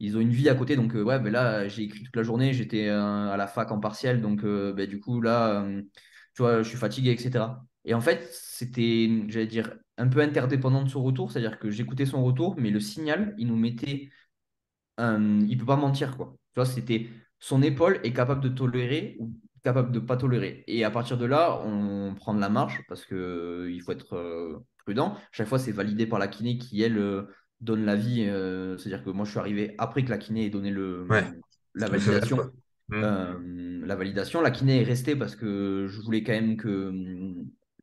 ils 0.00 0.16
ont 0.16 0.20
une 0.20 0.30
vie 0.30 0.48
à 0.48 0.54
côté. 0.54 0.76
Donc, 0.76 0.94
ouais, 0.94 1.18
ben 1.20 1.30
là, 1.30 1.68
j'ai 1.68 1.82
écrit 1.84 2.02
toute 2.04 2.16
la 2.16 2.22
journée, 2.22 2.54
j'étais 2.54 2.88
à 2.88 3.36
la 3.36 3.46
fac 3.46 3.70
en 3.72 3.80
partiel. 3.80 4.22
Donc, 4.22 4.42
ben, 4.44 4.86
du 4.88 5.00
coup, 5.00 5.20
là, 5.20 5.66
tu 6.34 6.42
vois, 6.42 6.62
je 6.62 6.68
suis 6.68 6.78
fatigué, 6.78 7.10
etc. 7.12 7.64
Et 7.84 7.94
en 7.94 8.00
fait, 8.00 8.28
c'était, 8.32 9.24
j'allais 9.28 9.46
dire, 9.46 9.74
un 9.96 10.08
peu 10.08 10.20
interdépendant 10.20 10.82
de 10.82 10.88
son 10.88 11.02
retour. 11.02 11.32
C'est-à-dire 11.32 11.58
que 11.58 11.70
j'écoutais 11.70 12.06
son 12.06 12.24
retour, 12.24 12.56
mais 12.58 12.70
le 12.70 12.80
signal, 12.80 13.34
il 13.38 13.46
nous 13.48 13.56
mettait 13.56 14.10
euh, 15.00 15.40
il 15.48 15.58
peut 15.58 15.66
pas 15.66 15.76
mentir, 15.76 16.16
quoi. 16.16 16.36
Tu 16.54 16.60
vois, 16.60 16.66
c'était 16.66 17.08
son 17.38 17.62
épaule 17.62 18.00
est 18.04 18.12
capable 18.12 18.42
de 18.42 18.48
tolérer 18.48 19.16
ou 19.18 19.32
capable 19.62 19.92
de 19.92 19.98
pas 19.98 20.16
tolérer. 20.16 20.64
Et 20.66 20.84
à 20.84 20.90
partir 20.90 21.18
de 21.18 21.24
là, 21.26 21.60
on 21.64 22.14
prend 22.14 22.34
de 22.34 22.40
la 22.40 22.48
marge 22.48 22.82
parce 22.88 23.04
que 23.04 23.14
euh, 23.14 23.72
il 23.72 23.80
faut 23.82 23.92
être 23.92 24.14
euh, 24.14 24.58
prudent. 24.78 25.16
Chaque 25.32 25.48
fois, 25.48 25.58
c'est 25.58 25.72
validé 25.72 26.06
par 26.06 26.18
la 26.18 26.28
kiné 26.28 26.58
qui, 26.58 26.82
elle, 26.82 26.98
euh, 26.98 27.22
donne 27.60 27.84
l'avis. 27.84 28.24
c'est-à-dire 28.78 29.04
que 29.04 29.10
moi, 29.10 29.24
je 29.24 29.30
suis 29.30 29.38
arrivé 29.38 29.74
après 29.78 30.04
que 30.04 30.10
la 30.10 30.18
kiné 30.18 30.46
ait 30.46 30.50
donné 30.50 30.70
ouais, 30.70 30.74
le, 30.74 31.06
la 31.74 31.88
validation. 31.88 32.50
Mhm. 32.90 33.04
Euh, 33.04 33.86
la 33.86 33.96
validation, 33.96 34.40
la 34.40 34.50
kiné 34.50 34.80
est 34.80 34.84
restée 34.84 35.16
parce 35.16 35.36
que 35.36 35.86
je 35.88 36.00
voulais 36.00 36.22
quand 36.22 36.32
même 36.32 36.56
que 36.56 36.92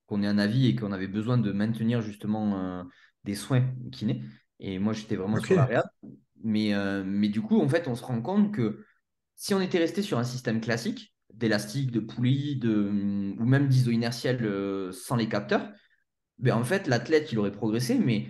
qu'on 0.06 0.24
ait 0.24 0.28
un 0.28 0.39
avis 0.39 0.67
et 0.67 0.76
qu'on 0.76 0.91
avait 0.91 1.08
besoin 1.08 1.38
de 1.38 1.52
maintenir 1.52 2.02
justement 2.02 2.60
euh, 2.60 2.84
des 3.26 3.36
soins 3.36 3.65
kiné. 3.91 4.24
Et 4.60 4.80
moi, 4.80 4.93
j'étais 4.93 5.15
vraiment 5.15 5.39
sur 5.39 5.56
la 5.56 5.65
réa. 5.65 5.91
Mais, 6.43 6.74
euh, 6.74 7.04
mais 7.06 7.28
du 7.28 7.41
coup, 7.41 7.60
en 7.60 7.67
fait, 7.67 7.88
on 7.88 7.96
se 7.96 8.04
rend 8.04 8.22
compte 8.22 8.54
que 8.54 8.86
si 9.36 9.54
on 9.54 9.62
était 9.62 9.80
resté 9.80 10.02
sur 10.02 10.17
un 10.17 10.24
système 10.24 10.62
classique, 10.62 11.13
d'élastique, 11.34 11.91
de 11.91 12.00
poulie, 12.00 12.56
de, 12.56 12.89
ou 13.38 13.46
même 13.46 13.67
d'iso 13.67 13.91
inertiel 13.91 14.39
euh, 14.46 14.91
sans 14.91 15.17
les 15.17 15.28
capteurs, 15.28 15.70
ben 16.39 16.54
en 16.54 16.63
fait, 16.63 16.88
l'athlète, 16.88 17.32
il 17.32 17.39
aurait 17.39 17.52
progressé, 17.52 18.00
mais 18.00 18.30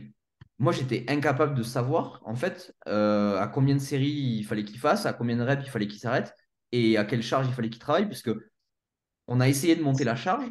moi, 0.58 0.74
j'étais 0.74 1.06
incapable 1.10 1.54
de 1.54 1.62
savoir, 1.62 2.22
en 2.26 2.36
fait, 2.36 2.76
à 2.88 3.52
combien 3.54 3.76
de 3.76 3.82
séries 3.82 4.38
il 4.40 4.44
fallait 4.44 4.64
qu'il 4.64 4.80
fasse, 4.80 5.06
à 5.06 5.14
combien 5.14 5.38
de 5.38 5.44
reps 5.44 5.64
il 5.64 5.70
fallait 5.70 5.88
qu'il 5.88 6.00
s'arrête, 6.00 6.34
et 6.72 6.98
à 6.98 7.06
quelle 7.06 7.24
charge 7.24 7.48
il 7.48 7.54
fallait 7.54 7.70
qu'il 7.70 7.80
travaille, 7.80 8.08
puisque 8.08 8.32
on 9.28 9.40
a 9.42 9.48
essayé 9.50 9.76
de 9.76 9.84
monter 9.84 10.04
la 10.04 10.16
charge. 10.16 10.46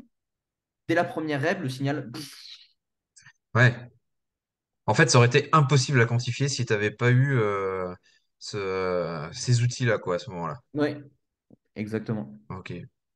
Dès 0.88 0.94
la 0.96 1.04
première 1.04 1.42
rep, 1.42 1.60
le 1.62 1.68
signal, 1.70 2.10
Ouais. 3.54 3.90
En 4.86 4.94
fait, 4.94 5.10
ça 5.10 5.18
aurait 5.18 5.26
été 5.28 5.48
impossible 5.52 6.00
à 6.00 6.06
quantifier 6.06 6.48
si 6.48 6.64
tu 6.66 6.72
n'avais 6.72 6.90
pas 6.90 7.10
eu 7.10 7.38
euh, 7.38 7.92
ce- 8.38 9.28
ces 9.32 9.62
outils-là, 9.62 9.98
quoi, 9.98 10.16
à 10.16 10.18
ce 10.18 10.30
moment-là. 10.30 10.60
ouais, 10.74 11.02
exactement. 11.76 12.38
Ok. 12.48 12.72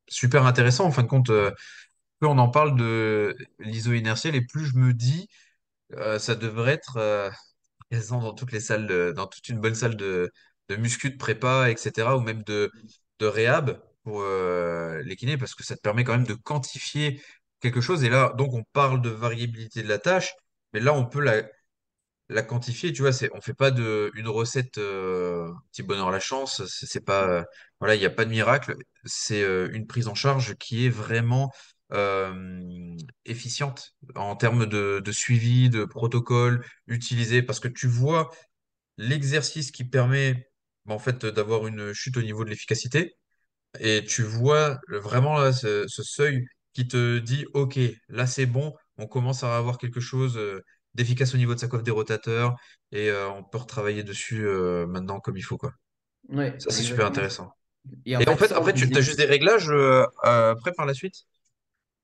Super 0.09 0.47
intéressant. 0.47 0.87
En 0.87 0.91
fin 0.93 1.03
de 1.03 1.09
compte, 1.09 1.31
euh, 1.31 1.51
plus 2.21 2.29
on 2.29 2.39
en 2.39 2.49
parle 2.51 2.77
de 2.79 3.37
l'iso 3.61 3.93
inertiel 3.95 4.35
et 4.37 4.43
plus 4.47 4.67
je 4.67 4.77
me 4.77 4.95
dis, 4.95 5.29
euh, 5.95 6.19
ça 6.21 6.35
devrait 6.37 6.75
être 6.75 6.99
euh, 6.99 7.31
présent 7.91 8.21
dans 8.23 8.35
toutes 8.35 8.53
les 8.53 8.61
salles, 8.61 8.87
de- 8.87 9.13
dans 9.17 9.27
toute 9.29 9.49
une 9.49 9.61
bonne 9.61 9.75
salle 9.77 9.97
de, 9.97 10.33
de 10.71 10.77
muscu, 10.77 11.11
de 11.11 11.17
prépa, 11.19 11.71
etc., 11.71 12.17
ou 12.17 12.21
même 12.23 12.43
de, 12.45 12.71
de 13.19 13.27
réhab 13.27 13.83
pour 14.05 14.23
euh, 14.23 15.03
les 15.05 15.17
kinés, 15.17 15.37
parce 15.37 15.55
que 15.55 15.65
ça 15.65 15.77
te 15.77 15.81
permet 15.83 16.05
quand 16.05 16.13
même 16.13 16.27
de 16.27 16.35
quantifier 16.35 17.23
quelque 17.61 17.81
chose. 17.83 18.05
Et 18.05 18.09
là, 18.11 18.33
donc, 18.39 18.55
on 18.55 18.65
parle 18.73 19.03
de 19.03 19.11
variabilité 19.11 19.83
de 19.83 19.89
la 19.89 19.99
tâche, 19.99 20.35
mais 20.73 20.81
là, 20.81 20.95
on 20.95 21.07
peut 21.07 21.21
la, 21.21 21.43
la 22.29 22.43
quantifier, 22.43 22.93
tu 22.93 23.03
vois, 23.03 23.13
c'est, 23.13 23.31
on 23.35 23.41
fait 23.41 23.55
pas 23.55 23.71
de 23.73 24.11
une 24.15 24.29
recette 24.29 24.79
euh, 24.79 25.53
petit 25.73 25.83
bonheur 25.83 26.09
à 26.09 26.13
la 26.13 26.21
chance, 26.21 26.63
c'est 26.67 27.05
pas 27.05 27.29
euh, 27.29 27.45
voilà, 27.81 27.97
il 27.97 27.99
n'y 28.01 28.07
a 28.07 28.11
pas 28.11 28.25
de 28.25 28.31
miracle, 28.31 28.77
c'est 29.05 29.43
une 29.73 29.87
prise 29.87 30.09
en 30.09 30.15
charge 30.15 30.57
qui 30.57 30.87
est 30.87 30.91
vraiment 30.91 31.53
efficiente 33.25 33.95
en 34.15 34.37
termes 34.37 34.67
de 34.67 35.13
suivi, 35.13 35.71
de 35.71 35.85
protocole 35.85 36.65
utilisé, 36.87 37.43
parce 37.43 37.61
que 37.61 37.69
tu 37.69 37.87
vois 37.87 38.31
l'exercice 38.99 39.71
qui 39.71 39.85
permet 39.85 40.50
bah, 40.90 40.96
en 40.96 41.00
fait 41.00 41.26
d'avoir 41.26 41.66
une 41.68 41.94
chute 41.94 42.18
au 42.18 42.22
niveau 42.22 42.44
de 42.44 42.50
l'efficacité, 42.50 43.14
et 43.81 44.05
tu 44.05 44.22
vois 44.22 44.79
vraiment 44.88 45.38
là, 45.38 45.53
ce, 45.53 45.87
ce 45.88 46.03
seuil 46.03 46.46
qui 46.72 46.88
te 46.88 47.18
dit, 47.18 47.46
OK, 47.55 47.79
là 48.09 48.26
c'est 48.26 48.46
bon, 48.46 48.74
on 48.98 49.07
commence 49.07 49.44
à 49.44 49.57
avoir 49.57 49.79
quelque 49.79 50.00
chose 50.00 50.37
euh, 50.38 50.61
d'efficace 50.94 51.35
au 51.35 51.38
niveau 51.38 51.55
de 51.55 51.61
sa 51.61 51.68
coiffe 51.68 51.83
des 51.85 51.90
rotateurs 51.92 52.57
et 52.92 53.11
euh, 53.11 53.31
on 53.31 53.44
peut 53.44 53.59
retravailler 53.59 54.03
dessus 54.05 54.46
euh, 54.46 54.87
maintenant 54.87 55.20
comme 55.20 55.37
il 55.37 55.42
faut, 55.42 55.59
quoi. 55.59 55.72
Ouais, 56.29 56.57
Ça, 56.59 56.70
c'est 56.72 56.83
super 56.85 57.07
intéressant. 57.07 57.53
Et 58.07 58.16
en 58.16 58.20
Et 58.20 58.29
en 58.29 58.37
fait, 58.37 58.53
ça, 58.53 58.57
après, 58.57 58.72
tu 58.74 58.88
as 58.94 59.00
juste 59.00 59.18
des 59.18 59.24
réglages 59.24 59.70
euh, 59.70 60.05
après 60.24 60.72
par 60.72 60.87
la 60.87 60.94
suite? 60.94 61.24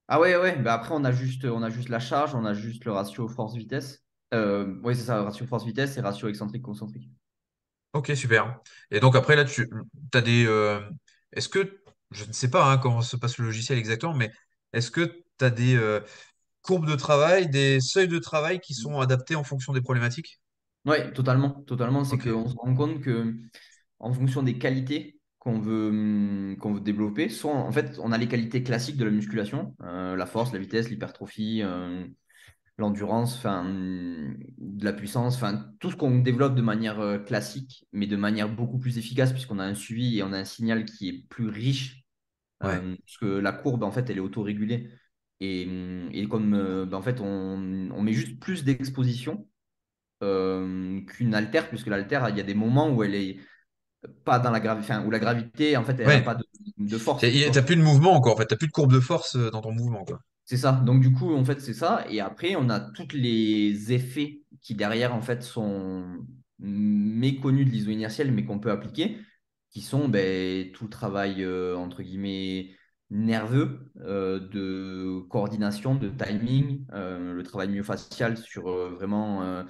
Ah 0.09 0.19
ouais, 0.19 0.35
ouais, 0.37 0.55
bah 0.61 0.73
après 0.73 0.93
on 0.93 1.03
a 1.05 1.11
juste, 1.13 1.45
on 1.45 1.63
a 1.63 1.69
juste 1.69 1.87
la 1.89 1.99
charge, 1.99 2.35
on 2.35 2.43
a 2.45 2.53
juste 2.53 2.83
le 2.85 2.91
ratio 2.91 3.27
force-vitesse. 3.29 4.03
Oui, 4.33 4.95
c'est 4.95 5.03
ça, 5.03 5.23
ratio 5.23 5.45
force-vitesse 5.45 5.97
et 5.97 6.01
ratio 6.01 6.27
excentrique-concentrique. 6.27 7.09
Ok, 7.93 8.11
super. 8.15 8.59
Et 8.91 8.99
donc 8.99 9.15
après, 9.15 9.35
là, 9.35 9.45
tu 9.45 9.67
as 10.13 10.21
des... 10.21 10.45
euh, 10.45 10.79
est-ce 11.33 11.49
que, 11.49 11.81
je 12.11 12.25
ne 12.25 12.33
sais 12.33 12.49
pas 12.49 12.65
hein, 12.71 12.77
comment 12.77 13.01
se 13.01 13.17
passe 13.17 13.37
le 13.37 13.45
logiciel 13.45 13.77
exactement, 13.77 14.13
mais 14.13 14.31
est-ce 14.73 14.91
que 14.91 15.23
tu 15.39 15.45
as 15.45 15.49
des 15.49 15.75
euh, 15.75 16.01
courbes 16.61 16.87
de 16.89 16.95
travail, 16.95 17.49
des 17.49 17.79
seuils 17.81 18.07
de 18.07 18.19
travail 18.19 18.59
qui 18.59 18.73
sont 18.75 18.99
adaptés 18.99 19.35
en 19.35 19.43
fonction 19.43 19.73
des 19.73 19.81
problématiques? 19.81 20.41
Ouais, 20.85 21.11
totalement, 21.11 21.49
totalement. 21.63 22.03
C'est 22.05 22.17
Ok. 22.17 22.27
qu'on 22.27 22.47
se 22.47 22.55
rend 22.55 22.73
compte 22.75 23.01
que 23.01 23.35
en 23.99 24.13
fonction 24.13 24.43
des 24.43 24.57
qualités 24.59 25.19
qu'on 25.39 25.59
veut, 25.59 25.89
hum, 25.89 26.57
qu'on 26.59 26.73
veut 26.73 26.81
développer, 26.81 27.29
soit 27.29 27.53
en 27.53 27.71
fait 27.71 27.99
on 27.99 28.11
a 28.11 28.17
les 28.17 28.27
qualités 28.27 28.63
classiques 28.63 28.97
de 28.97 29.05
la 29.05 29.11
musculation, 29.11 29.75
euh, 29.83 30.15
la 30.15 30.25
force, 30.25 30.53
la 30.53 30.59
vitesse, 30.59 30.89
l'hypertrophie, 30.89 31.63
l'endurance, 32.77 33.35
enfin 33.37 33.61
hum, 33.61 34.37
de 34.57 34.85
la 34.85 34.93
puissance, 34.93 35.35
enfin 35.35 35.71
tout 35.79 35.91
ce 35.91 35.95
qu'on 35.95 36.19
développe 36.19 36.55
de 36.55 36.61
manière 36.61 36.99
euh, 36.99 37.17
classique, 37.19 37.85
mais 37.91 38.07
de 38.07 38.15
manière 38.15 38.49
beaucoup 38.49 38.77
plus 38.79 38.97
efficace 38.97 39.31
puisqu'on 39.33 39.59
a 39.59 39.63
un 39.65 39.75
suivi 39.75 40.19
et 40.19 40.23
on 40.23 40.33
a 40.33 40.37
un 40.39 40.45
signal 40.45 40.85
qui 40.85 41.09
est 41.09 41.27
plus 41.29 41.47
riche 41.49 42.03
Ouais. 42.63 42.81
Euh, 42.81 42.95
parce 43.05 43.17
que 43.19 43.25
la 43.25 43.51
courbe, 43.53 43.83
en 43.83 43.91
fait, 43.91 44.09
elle 44.09 44.17
est 44.17 44.21
autorégulée. 44.21 44.89
Et, 45.39 45.63
et 46.13 46.27
comme 46.27 46.53
euh, 46.55 46.85
ben, 46.85 46.97
en 46.97 47.01
fait, 47.01 47.21
on, 47.21 47.89
on 47.93 48.01
met 48.01 48.13
juste 48.13 48.39
plus 48.39 48.63
d'exposition 48.63 49.47
euh, 50.23 51.01
qu'une 51.05 51.35
haltère, 51.35 51.69
puisque 51.69 51.87
l'haltère, 51.87 52.29
il 52.29 52.37
y 52.37 52.39
a 52.39 52.43
des 52.43 52.53
moments 52.55 52.89
où 52.91 53.03
elle 53.03 53.15
est 53.15 53.39
pas 54.25 54.39
dans 54.39 54.51
la 54.51 54.59
gravité, 54.59 54.93
enfin, 54.93 55.05
où 55.05 55.11
la 55.11 55.19
gravité, 55.19 55.77
en 55.77 55.83
fait, 55.83 55.99
elle 55.99 56.11
n'a 56.11 56.21
pas 56.21 56.35
de, 56.35 56.45
de 56.77 56.97
force. 56.97 57.23
Et 57.23 57.51
tu 57.51 57.59
vois. 57.59 57.61
plus 57.61 57.75
de 57.75 57.81
mouvement, 57.83 58.19
quoi. 58.21 58.33
En 58.33 58.37
fait, 58.37 58.47
t'as 58.47 58.55
plus 58.55 58.65
de 58.67 58.71
courbe 58.71 58.91
de 58.91 58.99
force 58.99 59.35
euh, 59.35 59.51
dans 59.51 59.61
ton 59.61 59.71
mouvement, 59.71 60.03
quoi. 60.03 60.19
C'est 60.47 60.55
ça. 60.55 60.71
Donc, 60.71 61.01
du 61.01 61.11
coup, 61.11 61.35
en 61.35 61.43
fait, 61.43 61.59
c'est 61.59 61.73
ça. 61.73 62.05
Et 62.09 62.21
après, 62.21 62.55
on 62.55 62.69
a 62.69 62.79
tous 62.79 63.11
les 63.13 63.91
effets 63.91 64.43
qui, 64.61 64.75
derrière, 64.75 65.13
en 65.13 65.21
fait, 65.21 65.43
sont 65.43 66.25
méconnus 66.57 67.65
de 67.65 67.71
l'iso 67.71 67.91
inertiel, 67.91 68.31
mais 68.31 68.45
qu'on 68.45 68.57
peut 68.57 68.71
appliquer, 68.71 69.17
qui 69.69 69.81
sont 69.81 70.07
ben, 70.07 70.71
tout 70.71 70.85
le 70.85 70.89
travail, 70.89 71.43
euh, 71.43 71.75
entre 71.75 72.01
guillemets, 72.01 72.71
nerveux, 73.09 73.91
euh, 73.99 74.39
de 74.39 75.19
coordination, 75.27 75.95
de 75.95 76.07
timing, 76.07 76.85
euh, 76.93 77.33
le 77.33 77.43
travail 77.43 77.67
myofascial 77.67 78.37
sur 78.37 78.69
vraiment. 78.95 79.65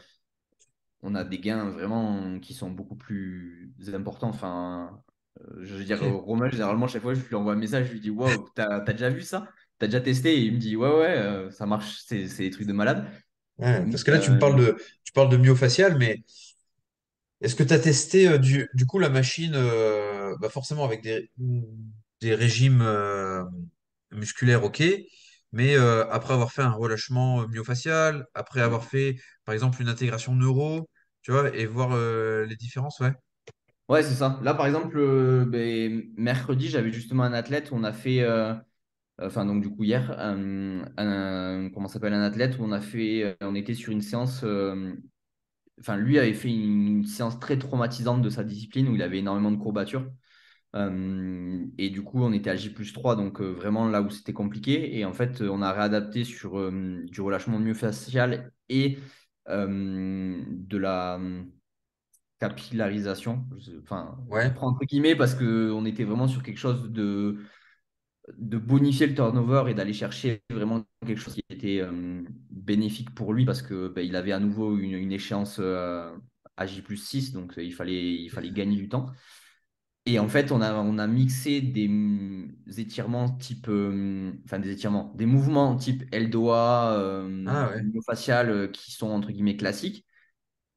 on 1.02 1.16
a 1.16 1.24
des 1.24 1.40
gains 1.40 1.72
vraiment 1.72 2.40
qui 2.40 2.54
sont 2.54 2.70
beaucoup 2.70 2.96
plus 2.96 3.74
importants. 3.96 4.30
Enfin, 4.30 5.02
je 5.60 5.74
veux 5.74 5.84
dire. 5.84 6.04
Romain, 6.04 6.50
généralement, 6.50 6.88
chaque 6.88 7.02
fois, 7.02 7.16
je 7.16 7.28
lui 7.28 7.36
envoie 7.36 7.54
un 7.54 7.56
message, 7.56 7.88
je 7.88 7.94
lui 7.94 8.00
dis 8.00 8.12
Waouh, 8.12 8.48
t'as, 8.54 8.82
t'as 8.82 8.94
déjà 8.94 9.10
vu 9.10 9.24
ça? 9.24 9.48
T'as 9.80 9.88
déjà 9.88 10.02
testé? 10.02 10.36
Et 10.38 10.42
il 10.46 10.54
me 10.54 10.58
dit 10.60 10.76
Ouais, 10.76 10.90
ouais, 10.90 11.18
euh, 11.18 11.52
ça 11.52 11.66
marche, 11.66 12.02
c'est 12.08 12.28
c'est 12.28 12.44
des 12.44 12.50
trucs 12.52 12.68
de 12.68 12.74
malade. 12.74 13.08
Ouais, 13.58 13.88
parce 13.92 14.04
que 14.04 14.12
là, 14.12 14.20
tu 14.20 14.32
me 14.32 14.38
parles 14.38 14.56
euh, 14.56 14.60
de, 14.60 14.78
tu 15.04 15.12
parles 15.14 15.30
de 15.30 15.38
myofacial, 15.38 15.98
mais 15.98 16.24
est-ce 17.42 17.56
que 17.56 17.64
tu 17.64 17.74
as 17.74 17.80
testé 17.80 18.28
euh, 18.28 18.38
du, 18.38 18.70
du 18.74 18.86
coup 18.86 19.00
la 19.00 19.10
machine, 19.10 19.54
euh, 19.56 20.36
bah 20.42 20.50
forcément 20.50 20.86
avec 20.86 21.02
des, 21.04 21.30
des 22.22 22.36
régimes. 22.36 22.82
euh, 22.82 23.44
musculaire, 24.12 24.64
ok, 24.64 24.84
mais 25.54 25.76
euh, 25.78 26.08
après 26.12 26.34
avoir 26.36 26.52
fait 26.54 26.64
un 26.64 26.72
relâchement 26.74 27.48
myofascial, 27.50 28.28
après 28.36 28.62
avoir 28.62 28.86
fait, 28.86 29.18
par 29.46 29.54
exemple, 29.56 29.82
une 29.82 29.90
intégration 29.90 30.36
neuro, 30.36 30.90
tu 31.24 31.32
vois, 31.32 31.56
et 31.56 31.66
voir 31.68 31.98
les 32.48 32.56
différences, 32.58 33.00
ouais. 33.02 33.14
Ouais, 33.90 34.04
c'est 34.04 34.16
ça. 34.16 34.38
Là, 34.44 34.54
par 34.54 34.66
exemple, 34.66 34.98
ben, 35.46 36.04
mercredi, 36.18 36.68
j'avais 36.68 36.92
justement 36.92 37.24
un 37.24 37.32
athlète 37.34 37.70
on 37.72 37.84
a 37.86 37.94
fait, 37.94 38.22
enfin, 39.22 39.46
donc 39.46 39.62
du 39.62 39.70
coup, 39.70 39.84
hier, 39.84 40.12
un, 40.20 40.84
un- 40.98 41.70
comment 41.74 41.88
s'appelle, 41.88 42.14
un 42.14 42.22
athlète 42.24 42.58
où 42.60 42.64
on 42.64 42.72
a 42.72 42.82
fait, 42.82 43.24
euh, 43.24 43.36
on 43.42 43.56
était 43.56 43.74
sur 43.74 43.92
une 43.92 44.02
séance, 44.02 44.42
euh, 44.44 44.94
enfin, 45.80 45.98
lui 45.98 46.20
avait 46.20 46.34
fait 46.34 46.50
une, 46.50 46.88
une 47.00 47.06
séance 47.06 47.40
très 47.40 47.58
traumatisante 47.60 48.22
de 48.22 48.30
sa 48.30 48.44
discipline 48.44 48.90
où 48.90 48.96
il 48.96 49.02
avait 49.04 49.20
énormément 49.20 49.52
de 49.52 49.58
courbatures. 49.58 50.10
Euh, 50.76 51.66
et 51.78 51.90
du 51.92 52.04
coup, 52.04 52.24
on 52.24 52.34
était 52.34 52.50
à 52.52 52.56
J 52.58 52.72
plus 52.72 52.94
3, 52.94 53.16
donc 53.16 53.42
euh, 53.42 53.52
vraiment 53.54 53.88
là 53.90 54.02
où 54.02 54.10
c'était 54.12 54.34
compliqué. 54.34 54.98
Et 54.98 55.06
en 55.06 55.14
fait, 55.14 55.42
on 55.42 55.62
a 55.62 55.74
réadapté 55.74 56.24
sur 56.26 56.72
du 56.72 57.22
relâchement 57.22 57.60
myofascial 57.60 58.52
et 58.70 59.00
de 59.48 60.78
la 60.78 61.20
capillarisation. 62.40 63.46
Enfin, 63.84 64.18
Ouais, 64.30 64.54
prends 64.54 64.68
entre 64.70 64.86
guillemets 64.86 65.16
parce 65.16 65.36
qu'on 65.36 65.86
était 65.86 66.04
vraiment 66.04 66.28
sur 66.28 66.44
quelque 66.44 66.58
chose 66.58 66.92
de, 66.92 67.38
de 68.38 68.58
bonifier 68.58 69.08
le 69.08 69.16
turnover 69.16 69.72
et 69.72 69.74
d'aller 69.74 69.94
chercher 69.94 70.44
vraiment 70.50 70.86
quelque 71.06 71.20
chose 71.20 71.34
qui 71.36 71.44
était 71.50 71.80
euh, 71.82 72.22
bénéfique 72.52 73.14
pour 73.16 73.34
lui 73.34 73.46
parce 73.46 73.62
que 73.62 73.88
ben, 73.88 74.06
il 74.06 74.16
avait 74.16 74.34
à 74.34 74.40
nouveau 74.40 74.78
une, 74.78 74.94
une 74.94 75.12
échéance 75.12 75.58
euh, 75.60 76.12
à 76.58 76.66
J 76.66 76.82
plus 76.82 76.98
6, 76.98 77.32
donc 77.32 77.58
euh, 77.58 77.64
il 77.64 77.74
fallait, 77.74 78.16
il 78.16 78.30
fallait 78.30 78.52
gagner 78.52 78.76
du 78.76 78.90
temps. 78.90 79.08
Et 80.06 80.20
en 80.20 80.28
fait, 80.30 80.52
on 80.52 80.62
a, 80.62 80.74
on 80.74 80.98
a 80.98 81.08
mixé 81.08 81.62
des 81.62 81.88
mm, 81.88 82.56
étirements 82.78 83.30
type, 83.30 83.68
euh, 83.70 84.32
enfin 84.46 84.60
des 84.60 84.72
étirements, 84.72 85.14
des 85.16 85.26
mouvements 85.26 85.76
type 85.76 86.04
eldoa, 86.14 86.94
euh, 86.98 87.46
ah 87.48 87.70
ouais, 87.72 88.72
qui 88.72 88.92
sont 88.92 89.10
entre 89.10 89.32
guillemets 89.32 89.58
classiques 89.58 90.06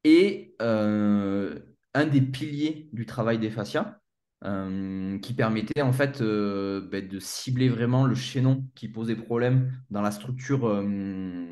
et 0.03 0.55
un 0.59 2.05
des 2.05 2.21
piliers 2.21 2.89
du 2.93 3.05
travail 3.05 3.39
des 3.39 3.49
fascias 3.49 4.00
euh, 4.43 5.19
qui 5.19 5.33
permettait 5.33 5.81
en 5.81 5.93
fait 5.93 6.21
euh, 6.21 6.87
ben, 6.91 7.07
de 7.07 7.19
cibler 7.19 7.69
vraiment 7.69 8.05
le 8.05 8.15
chaînon 8.15 8.65
qui 8.75 8.87
posait 8.87 9.15
problème 9.15 9.71
dans 9.89 10.01
la 10.01 10.11
structure 10.11 10.67
euh, 10.67 11.45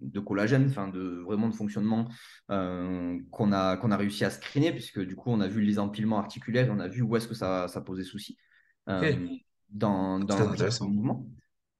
de 0.00 0.20
collagène, 0.20 0.66
enfin 0.68 0.88
de 0.88 1.22
vraiment 1.24 1.48
de 1.48 1.54
fonctionnement 1.54 2.08
qu'on 2.48 3.52
a, 3.52 3.76
qu'on 3.76 3.90
a 3.90 3.96
réussi 3.96 4.24
à 4.24 4.30
screener, 4.30 4.72
puisque 4.72 5.00
du 5.00 5.16
coup 5.16 5.30
on 5.30 5.40
a 5.40 5.48
vu 5.48 5.60
les 5.60 5.78
empilements 5.78 6.18
articulaires, 6.18 6.68
on 6.70 6.80
a 6.80 6.88
vu 6.88 7.02
où 7.02 7.16
est-ce 7.16 7.28
que 7.28 7.34
ça, 7.34 7.68
ça 7.68 7.80
posait 7.80 8.04
souci 8.04 8.38
dans, 8.86 10.20
dans 10.20 10.50
intéressant. 10.50 10.88
mouvement. 10.88 11.26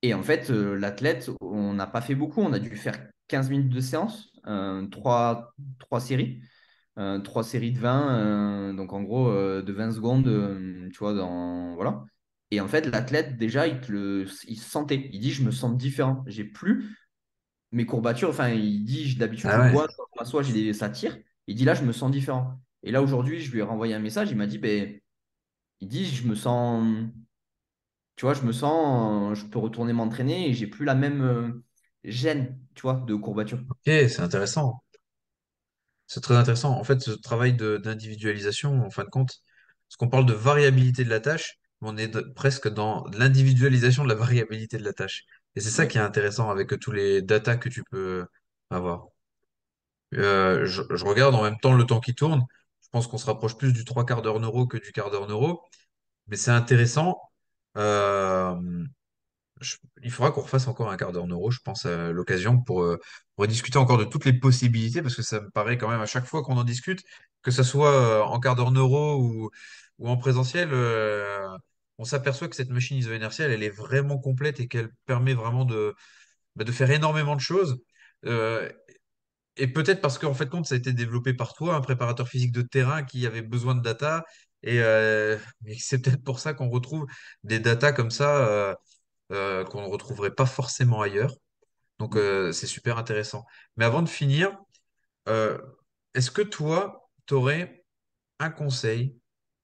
Et 0.02 0.12
en 0.12 0.22
fait, 0.22 0.50
l'athlète, 0.50 1.30
on 1.40 1.72
n'a 1.72 1.86
pas 1.86 2.02
fait 2.02 2.14
beaucoup. 2.14 2.42
On 2.42 2.52
a 2.52 2.58
dû 2.58 2.76
faire 2.76 2.98
15 3.28 3.50
minutes 3.50 3.70
de 3.70 3.80
séance, 3.80 4.32
euh, 4.46 4.86
trois, 4.88 5.54
trois 5.78 6.00
séries, 6.00 6.42
euh, 6.96 7.18
trois 7.18 7.42
séries 7.42 7.72
de 7.72 7.78
20, 7.80 8.18
euh, 8.18 8.72
donc 8.72 8.92
en 8.92 9.02
gros 9.02 9.28
euh, 9.28 9.62
de 9.62 9.72
20 9.72 9.92
secondes, 9.92 10.90
tu 10.92 10.98
vois, 10.98 11.14
dans, 11.14 11.74
voilà. 11.74 12.04
Et 12.50 12.60
en 12.60 12.68
fait, 12.68 12.86
l'athlète, 12.86 13.36
déjà, 13.36 13.66
il, 13.66 13.80
te 13.80 13.90
le, 13.90 14.26
il 14.46 14.56
se 14.56 14.70
sentait. 14.70 15.10
Il 15.12 15.20
dit, 15.20 15.32
je 15.32 15.42
me 15.42 15.50
sens 15.50 15.76
différent. 15.76 16.22
J'ai 16.26 16.44
plus 16.44 16.96
mes 17.72 17.84
courbatures. 17.84 18.28
Enfin, 18.28 18.50
il 18.50 18.84
dit, 18.84 19.16
d'habitude, 19.16 19.50
Ah 19.52 19.68
je 19.68 19.72
bois, 19.72 19.88
je 19.90 20.20
m'assois, 20.20 20.42
j'ai 20.42 20.52
des, 20.52 20.72
ça 20.72 20.88
tire. 20.88 21.18
Il 21.48 21.56
dit, 21.56 21.64
là, 21.64 21.74
je 21.74 21.82
me 21.82 21.92
sens 21.92 22.12
différent. 22.12 22.60
Et 22.84 22.92
là, 22.92 23.02
aujourd'hui, 23.02 23.40
je 23.40 23.50
lui 23.50 23.58
ai 23.58 23.62
renvoyé 23.62 23.94
un 23.94 23.98
message. 23.98 24.30
Il 24.30 24.36
m'a 24.36 24.46
dit, 24.46 24.58
ben, 24.58 25.00
il 25.80 25.88
dit, 25.88 26.06
je 26.06 26.28
me 26.28 26.34
sens 26.34 26.84
tu 28.16 28.26
vois, 28.26 28.34
je 28.34 28.42
me 28.42 28.52
sens, 28.52 29.36
je 29.36 29.44
peux 29.46 29.58
retourner 29.58 29.92
m'entraîner 29.92 30.48
et 30.48 30.54
j'ai 30.54 30.68
plus 30.68 30.84
la 30.84 30.94
même 30.94 31.62
gêne, 32.04 32.56
tu 32.74 32.82
vois, 32.82 33.02
de 33.06 33.14
courbature. 33.16 33.58
ok, 33.68 33.82
c'est 33.84 34.20
intéressant. 34.20 34.83
C'est 36.06 36.20
très 36.22 36.36
intéressant. 36.36 36.72
En 36.78 36.84
fait, 36.84 37.00
ce 37.00 37.10
travail 37.12 37.54
de- 37.54 37.76
d'individualisation, 37.78 38.84
en 38.84 38.90
fin 38.90 39.04
de 39.04 39.10
compte, 39.10 39.40
parce 39.88 39.96
qu'on 39.98 40.08
parle 40.08 40.26
de 40.26 40.32
variabilité 40.34 41.04
de 41.04 41.10
la 41.10 41.20
tâche, 41.20 41.58
mais 41.80 41.88
on 41.90 41.96
est 41.96 42.08
de- 42.08 42.20
presque 42.34 42.68
dans 42.68 43.04
l'individualisation 43.12 44.04
de 44.04 44.08
la 44.08 44.14
variabilité 44.14 44.76
de 44.78 44.84
la 44.84 44.92
tâche. 44.92 45.24
Et 45.56 45.60
c'est 45.60 45.70
ça 45.70 45.86
qui 45.86 45.98
est 45.98 46.00
intéressant 46.00 46.50
avec 46.50 46.78
tous 46.80 46.92
les 46.92 47.22
datas 47.22 47.56
que 47.56 47.68
tu 47.68 47.84
peux 47.84 48.26
avoir. 48.70 49.08
Euh, 50.14 50.64
je, 50.66 50.82
je 50.94 51.04
regarde 51.04 51.34
en 51.34 51.42
même 51.42 51.58
temps 51.60 51.74
le 51.74 51.84
temps 51.84 52.00
qui 52.00 52.14
tourne. 52.14 52.44
Je 52.82 52.88
pense 52.90 53.06
qu'on 53.06 53.18
se 53.18 53.26
rapproche 53.26 53.56
plus 53.56 53.72
du 53.72 53.84
trois 53.84 54.06
quarts 54.06 54.22
d'heure 54.22 54.40
neuro 54.40 54.66
que 54.66 54.76
du 54.76 54.92
quart 54.92 55.10
d'heure 55.10 55.26
neuro. 55.28 55.62
Mais 56.28 56.36
c'est 56.36 56.52
intéressant. 56.52 57.20
Euh, 57.78 58.54
il 60.02 60.10
faudra 60.10 60.30
qu'on 60.32 60.42
refasse 60.42 60.68
encore 60.68 60.90
un 60.90 60.96
quart 60.96 61.12
d'heure 61.12 61.26
neuro, 61.26 61.50
je 61.50 61.60
pense, 61.64 61.86
à 61.86 62.12
l'occasion 62.12 62.60
pour, 62.60 62.82
euh, 62.82 62.98
pour 63.36 63.46
discuter 63.46 63.78
encore 63.78 63.98
de 63.98 64.04
toutes 64.04 64.24
les 64.24 64.32
possibilités, 64.32 65.02
parce 65.02 65.14
que 65.16 65.22
ça 65.22 65.40
me 65.40 65.50
paraît 65.50 65.78
quand 65.78 65.88
même 65.88 66.00
à 66.00 66.06
chaque 66.06 66.26
fois 66.26 66.42
qu'on 66.42 66.56
en 66.56 66.64
discute, 66.64 67.02
que 67.42 67.50
ce 67.50 67.62
soit 67.62 67.92
euh, 67.92 68.22
en 68.22 68.40
quart 68.40 68.56
d'heure 68.56 68.70
neuro 68.72 69.16
ou, 69.20 69.50
ou 69.98 70.08
en 70.08 70.16
présentiel, 70.16 70.70
euh, 70.72 71.48
on 71.98 72.04
s'aperçoit 72.04 72.48
que 72.48 72.56
cette 72.56 72.70
machine 72.70 72.96
iso-inertielle, 72.96 73.50
elle 73.52 73.62
est 73.62 73.70
vraiment 73.70 74.18
complète 74.18 74.60
et 74.60 74.68
qu'elle 74.68 74.90
permet 75.06 75.34
vraiment 75.34 75.64
de, 75.64 75.94
bah, 76.56 76.64
faire 76.72 76.90
énormément 76.90 77.36
de 77.36 77.40
choses. 77.40 77.78
Et 79.56 79.68
peut-être 79.68 80.00
parce 80.00 80.18
qu'en 80.18 80.34
fait, 80.34 80.48
compte, 80.48 80.66
ça 80.66 80.74
a 80.74 80.78
été 80.78 80.92
développé 80.92 81.32
par 81.34 81.54
toi, 81.54 81.76
un 81.76 81.80
préparateur 81.80 82.28
physique 82.28 82.52
de 82.52 82.62
terrain 82.62 83.04
qui 83.04 83.26
avait 83.26 83.42
besoin 83.42 83.74
de 83.74 83.82
data. 83.82 84.24
Et, 84.62 84.80
c'est 85.78 86.02
peut-être 86.02 86.24
pour 86.24 86.40
ça 86.40 86.54
qu'on 86.54 86.68
retrouve 86.70 87.06
des 87.44 87.60
datas 87.60 87.92
comme 87.92 88.10
ça 88.10 88.76
euh, 89.32 89.64
qu'on 89.64 89.82
ne 89.82 89.88
retrouverait 89.88 90.34
pas 90.34 90.46
forcément 90.46 91.00
ailleurs. 91.00 91.34
Donc, 91.98 92.16
euh, 92.16 92.52
c'est 92.52 92.66
super 92.66 92.98
intéressant. 92.98 93.44
Mais 93.76 93.84
avant 93.84 94.02
de 94.02 94.08
finir, 94.08 94.56
euh, 95.28 95.58
est-ce 96.14 96.30
que 96.30 96.42
toi, 96.42 97.08
tu 97.26 97.34
aurais 97.34 97.84
un 98.38 98.50
conseil 98.50 99.16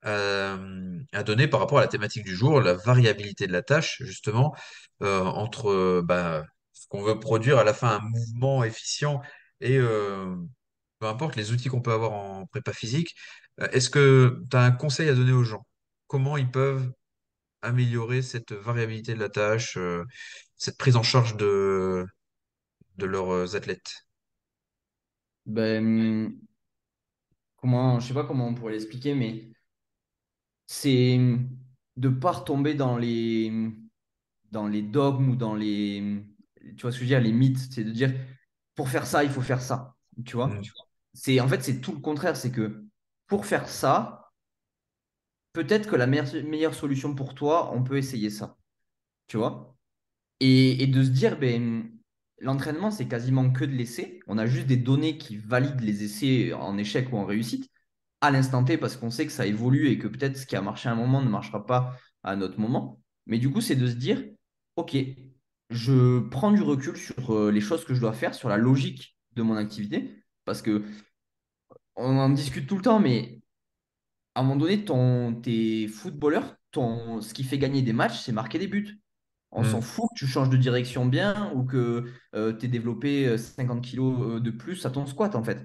à 0.02 1.22
donner 1.24 1.46
par 1.46 1.60
rapport 1.60 1.78
à 1.78 1.82
la 1.82 1.88
thématique 1.88 2.24
du 2.24 2.34
jour, 2.34 2.62
la 2.62 2.72
variabilité 2.72 3.46
de 3.46 3.52
la 3.52 3.62
tâche, 3.62 4.02
justement, 4.02 4.56
entre 5.00 6.00
bah, 6.02 6.44
ce 6.72 6.86
qu'on 6.88 7.02
veut 7.02 7.20
produire 7.20 7.58
à 7.58 7.64
la 7.64 7.74
fin, 7.74 7.96
un 7.96 8.00
mouvement 8.00 8.64
efficient 8.64 9.20
et 9.60 9.78
peu 9.78 11.06
importe 11.06 11.36
les 11.36 11.52
outils 11.52 11.68
qu'on 11.68 11.82
peut 11.82 11.92
avoir 11.92 12.12
en 12.12 12.46
prépa 12.46 12.72
physique. 12.72 13.14
Est-ce 13.72 13.90
que 13.90 14.42
tu 14.50 14.56
as 14.56 14.62
un 14.62 14.72
conseil 14.72 15.10
à 15.10 15.14
donner 15.14 15.32
aux 15.32 15.44
gens? 15.44 15.66
Comment 16.06 16.38
ils 16.38 16.50
peuvent 16.50 16.90
améliorer 17.62 18.22
cette 18.22 18.52
variabilité 18.52 19.14
de 19.14 19.20
la 19.20 19.28
tâche, 19.28 19.76
euh, 19.76 20.04
cette 20.56 20.78
prise 20.78 20.96
en 20.96 21.02
charge 21.02 21.36
de, 21.36 22.06
de 22.96 23.06
leurs 23.06 23.56
athlètes? 23.56 24.06
Ben, 25.46 26.38
comment, 27.56 28.00
je 28.00 28.08
sais 28.08 28.14
pas 28.14 28.24
comment 28.24 28.48
on 28.48 28.54
pourrait 28.54 28.72
l'expliquer, 28.72 29.14
mais 29.14 29.50
c'est 30.66 31.18
de 31.96 32.08
ne 32.08 32.14
pas 32.14 32.32
retomber 32.32 32.74
dans 32.74 32.96
les, 32.96 33.52
dans 34.50 34.68
les 34.68 34.82
dogmes 34.82 35.30
ou 35.30 35.36
dans 35.36 35.54
les, 35.54 36.24
tu 36.76 36.82
vois 36.82 36.92
ce 36.92 36.98
que 36.98 37.04
je 37.04 37.10
veux 37.14 37.20
dire, 37.20 37.20
les 37.20 37.32
mythes. 37.32 37.58
C'est 37.72 37.84
de 37.84 37.90
dire, 37.90 38.12
pour 38.74 38.88
faire 38.88 39.06
ça, 39.06 39.24
il 39.24 39.30
faut 39.30 39.42
faire 39.42 39.60
ça. 39.60 39.96
Tu 40.24 40.36
vois? 40.36 40.48
Mm. 40.48 40.62
C'est, 41.12 41.40
en 41.40 41.48
fait, 41.48 41.62
c'est 41.62 41.80
tout 41.80 41.92
le 41.92 42.00
contraire. 42.00 42.36
C'est 42.36 42.52
que 42.52 42.84
pour 43.26 43.46
faire 43.46 43.68
ça, 43.68 44.19
peut-être 45.52 45.88
que 45.88 45.96
la 45.96 46.06
meilleure, 46.06 46.74
solution 46.74 47.14
pour 47.14 47.34
toi, 47.34 47.72
on 47.74 47.82
peut 47.82 47.96
essayer 47.96 48.30
ça. 48.30 48.56
Tu 49.28 49.36
vois? 49.36 49.76
Et, 50.40 50.82
et 50.82 50.86
de 50.86 51.02
se 51.02 51.10
dire, 51.10 51.38
ben, 51.38 51.90
l'entraînement, 52.38 52.90
c'est 52.90 53.08
quasiment 53.08 53.50
que 53.50 53.64
de 53.64 53.72
l'essai. 53.72 54.20
On 54.26 54.38
a 54.38 54.46
juste 54.46 54.66
des 54.66 54.76
données 54.76 55.18
qui 55.18 55.36
valident 55.36 55.80
les 55.82 56.04
essais 56.04 56.52
en 56.52 56.78
échec 56.78 57.12
ou 57.12 57.16
en 57.16 57.24
réussite 57.24 57.70
à 58.20 58.30
l'instant 58.30 58.64
T 58.64 58.76
parce 58.78 58.96
qu'on 58.96 59.10
sait 59.10 59.26
que 59.26 59.32
ça 59.32 59.46
évolue 59.46 59.88
et 59.88 59.98
que 59.98 60.08
peut-être 60.08 60.36
ce 60.36 60.46
qui 60.46 60.56
a 60.56 60.62
marché 60.62 60.88
à 60.88 60.92
un 60.92 60.96
moment 60.96 61.22
ne 61.22 61.28
marchera 61.28 61.66
pas 61.66 61.96
à 62.22 62.32
un 62.32 62.40
autre 62.42 62.58
moment. 62.58 63.00
Mais 63.26 63.38
du 63.38 63.50
coup, 63.50 63.60
c'est 63.60 63.76
de 63.76 63.86
se 63.86 63.94
dire, 63.94 64.22
OK, 64.76 64.96
je 65.70 66.20
prends 66.28 66.52
du 66.52 66.62
recul 66.62 66.96
sur 66.96 67.34
euh, 67.34 67.50
les 67.50 67.60
choses 67.60 67.84
que 67.84 67.94
je 67.94 68.00
dois 68.00 68.12
faire, 68.12 68.34
sur 68.34 68.48
la 68.48 68.56
logique 68.56 69.16
de 69.36 69.42
mon 69.42 69.56
activité. 69.56 70.22
Parce 70.44 70.62
que 70.62 70.84
on 71.96 72.18
en 72.18 72.30
discute 72.30 72.66
tout 72.66 72.76
le 72.76 72.82
temps, 72.82 73.00
mais 73.00 73.39
à 74.40 74.44
un 74.44 74.46
moment 74.46 74.56
donné, 74.56 74.84
ton, 74.84 75.34
tes 75.34 75.88
footballeurs, 75.88 76.56
ton, 76.72 77.20
ce 77.20 77.34
qui 77.34 77.44
fait 77.44 77.58
gagner 77.58 77.82
des 77.82 77.92
matchs, 77.92 78.20
c'est 78.20 78.32
marquer 78.32 78.58
des 78.58 78.68
buts. 78.68 79.00
On 79.52 79.64
s'en 79.64 79.80
Mm. 79.80 79.82
fout 79.82 80.06
que 80.14 80.18
tu 80.20 80.26
changes 80.26 80.50
de 80.50 80.56
direction 80.56 81.06
bien 81.06 81.52
ou 81.54 81.64
que 81.64 82.06
tu 82.34 82.38
aies 82.66 82.68
développé 82.68 83.26
euh, 83.26 83.38
50 83.38 83.82
kilos 83.82 84.36
euh, 84.36 84.40
de 84.40 84.50
plus 84.50 84.86
à 84.86 84.90
ton 84.90 85.06
squat, 85.06 85.34
en 85.34 85.42
fait. 85.44 85.64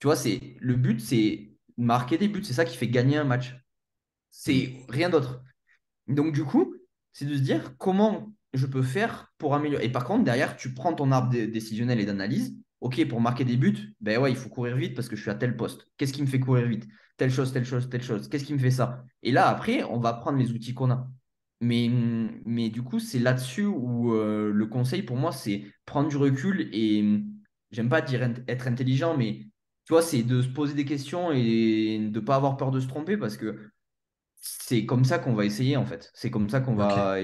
Tu 0.00 0.06
vois, 0.06 0.16
c'est, 0.16 0.56
le 0.60 0.76
but, 0.76 1.00
c'est 1.00 1.52
marquer 1.76 2.18
des 2.18 2.28
buts. 2.28 2.44
C'est 2.44 2.52
ça 2.54 2.64
qui 2.64 2.76
fait 2.76 2.88
gagner 2.88 3.16
un 3.18 3.24
match. 3.24 3.56
C'est 4.30 4.74
rien 4.88 5.10
d'autre. 5.10 5.42
Donc, 6.08 6.32
du 6.34 6.44
coup, 6.44 6.74
c'est 7.12 7.26
de 7.26 7.34
se 7.36 7.40
dire 7.40 7.76
comment 7.78 8.32
je 8.54 8.66
peux 8.66 8.82
faire 8.82 9.32
pour 9.38 9.54
améliorer. 9.54 9.84
Et 9.86 9.90
par 9.92 10.04
contre, 10.04 10.24
derrière, 10.24 10.56
tu 10.56 10.74
prends 10.74 10.94
ton 10.94 11.12
arbre 11.12 11.30
dé- 11.30 11.46
décisionnel 11.48 12.00
et 12.00 12.06
d'analyse. 12.06 12.56
OK, 12.84 13.02
pour 13.08 13.18
marquer 13.18 13.44
des 13.46 13.56
buts, 13.56 13.94
ben 14.02 14.20
ouais, 14.20 14.30
il 14.30 14.36
faut 14.36 14.50
courir 14.50 14.76
vite 14.76 14.94
parce 14.94 15.08
que 15.08 15.16
je 15.16 15.22
suis 15.22 15.30
à 15.30 15.34
tel 15.34 15.56
poste. 15.56 15.88
Qu'est-ce 15.96 16.12
qui 16.12 16.20
me 16.20 16.26
fait 16.26 16.38
courir 16.38 16.66
vite? 16.68 16.86
Telle 17.16 17.30
chose, 17.30 17.50
telle 17.50 17.64
chose, 17.64 17.88
telle 17.88 18.02
chose. 18.02 18.28
Qu'est-ce 18.28 18.44
qui 18.44 18.52
me 18.52 18.58
fait 18.58 18.70
ça? 18.70 19.06
Et 19.22 19.32
là, 19.32 19.48
après, 19.48 19.82
on 19.84 19.98
va 19.98 20.12
prendre 20.12 20.36
les 20.36 20.50
outils 20.52 20.74
qu'on 20.74 20.90
a. 20.90 21.08
Mais, 21.62 21.90
mais 22.44 22.68
du 22.68 22.82
coup, 22.82 22.98
c'est 23.00 23.18
là-dessus 23.18 23.64
où 23.64 24.12
euh, 24.12 24.52
le 24.52 24.66
conseil 24.66 25.02
pour 25.02 25.16
moi, 25.16 25.32
c'est 25.32 25.64
prendre 25.86 26.10
du 26.10 26.18
recul 26.18 26.68
et 26.74 27.22
j'aime 27.70 27.88
pas 27.88 28.02
dire 28.02 28.22
être 28.46 28.68
intelligent, 28.68 29.16
mais 29.16 29.46
tu 29.86 29.92
vois, 29.94 30.02
c'est 30.02 30.22
de 30.22 30.42
se 30.42 30.48
poser 30.48 30.74
des 30.74 30.84
questions 30.84 31.32
et 31.32 31.98
de 31.98 32.20
ne 32.20 32.24
pas 32.24 32.36
avoir 32.36 32.58
peur 32.58 32.70
de 32.70 32.80
se 32.80 32.86
tromper 32.86 33.16
parce 33.16 33.38
que 33.38 33.70
c'est 34.46 34.84
comme 34.84 35.04
ça 35.04 35.18
qu'on 35.18 35.32
va 35.34 35.44
essayer 35.46 35.76
en 35.76 35.86
fait. 35.86 36.10
C'est 36.14 36.30
comme 36.30 36.50
ça 36.50 36.60
qu'on 36.60 36.74
va. 36.74 37.16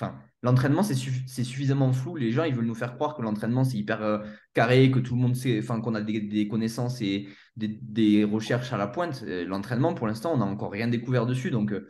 Enfin, 0.00 0.20
l'entraînement, 0.42 0.82
c'est 0.82 0.94
suffi- 0.94 1.26
c'est 1.26 1.44
suffisamment 1.44 1.92
flou. 1.92 2.16
Les 2.16 2.30
gens, 2.32 2.44
ils 2.44 2.54
veulent 2.54 2.66
nous 2.66 2.74
faire 2.74 2.94
croire 2.94 3.16
que 3.16 3.22
l'entraînement, 3.22 3.64
c'est 3.64 3.76
hyper 3.76 4.02
euh, 4.02 4.18
carré, 4.54 4.90
que 4.90 4.98
tout 5.00 5.14
le 5.14 5.20
monde 5.20 5.34
sait, 5.36 5.58
enfin, 5.60 5.80
qu'on 5.80 5.94
a 5.94 6.00
des, 6.00 6.20
des 6.20 6.48
connaissances 6.48 7.00
et 7.02 7.28
des, 7.56 7.68
des 7.82 8.24
recherches 8.24 8.72
à 8.72 8.76
la 8.76 8.86
pointe. 8.88 9.22
Euh, 9.26 9.44
L'entraînement, 9.44 9.94
pour 9.94 10.06
l'instant, 10.08 10.32
on 10.34 10.38
n'a 10.38 10.44
encore 10.44 10.72
rien 10.72 10.88
découvert 10.88 11.26
dessus. 11.26 11.50
Donc, 11.50 11.72
euh, 11.72 11.88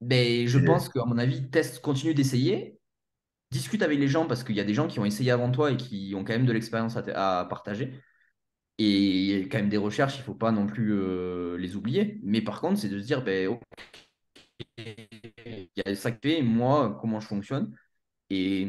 ben, 0.00 0.46
je 0.46 0.58
pense 0.66 0.88
qu'à 0.88 1.04
mon 1.06 1.18
avis, 1.18 1.48
teste, 1.50 1.80
continue 1.80 2.14
d'essayer. 2.14 2.78
Discute 3.50 3.82
avec 3.82 3.98
les 3.98 4.08
gens 4.08 4.26
parce 4.26 4.42
qu'il 4.44 4.56
y 4.56 4.60
a 4.60 4.64
des 4.64 4.74
gens 4.74 4.88
qui 4.88 4.98
ont 5.00 5.04
essayé 5.04 5.30
avant 5.30 5.50
toi 5.50 5.70
et 5.70 5.76
qui 5.76 6.14
ont 6.16 6.24
quand 6.24 6.32
même 6.32 6.46
de 6.46 6.52
l'expérience 6.52 6.96
à 6.96 7.46
partager. 7.48 7.92
Et 8.78 8.84
il 8.90 9.40
y 9.40 9.44
a 9.44 9.48
quand 9.48 9.58
même 9.58 9.68
des 9.70 9.76
recherches, 9.78 10.16
il 10.16 10.20
ne 10.20 10.24
faut 10.24 10.34
pas 10.34 10.52
non 10.52 10.66
plus 10.66 10.92
euh, 10.94 11.56
les 11.58 11.76
oublier. 11.76 12.20
Mais 12.22 12.42
par 12.42 12.60
contre, 12.60 12.78
c'est 12.80 12.88
de 12.88 12.98
se 13.00 13.06
dire, 13.06 13.22
ben, 13.24 13.58
il 14.78 15.68
y 15.76 15.88
a 15.88 15.94
ça 15.94 16.12
qui 16.12 16.28
fait, 16.36 16.42
moi, 16.42 16.96
comment 17.00 17.20
je 17.20 17.26
fonctionne. 17.26 17.76
Et, 18.30 18.68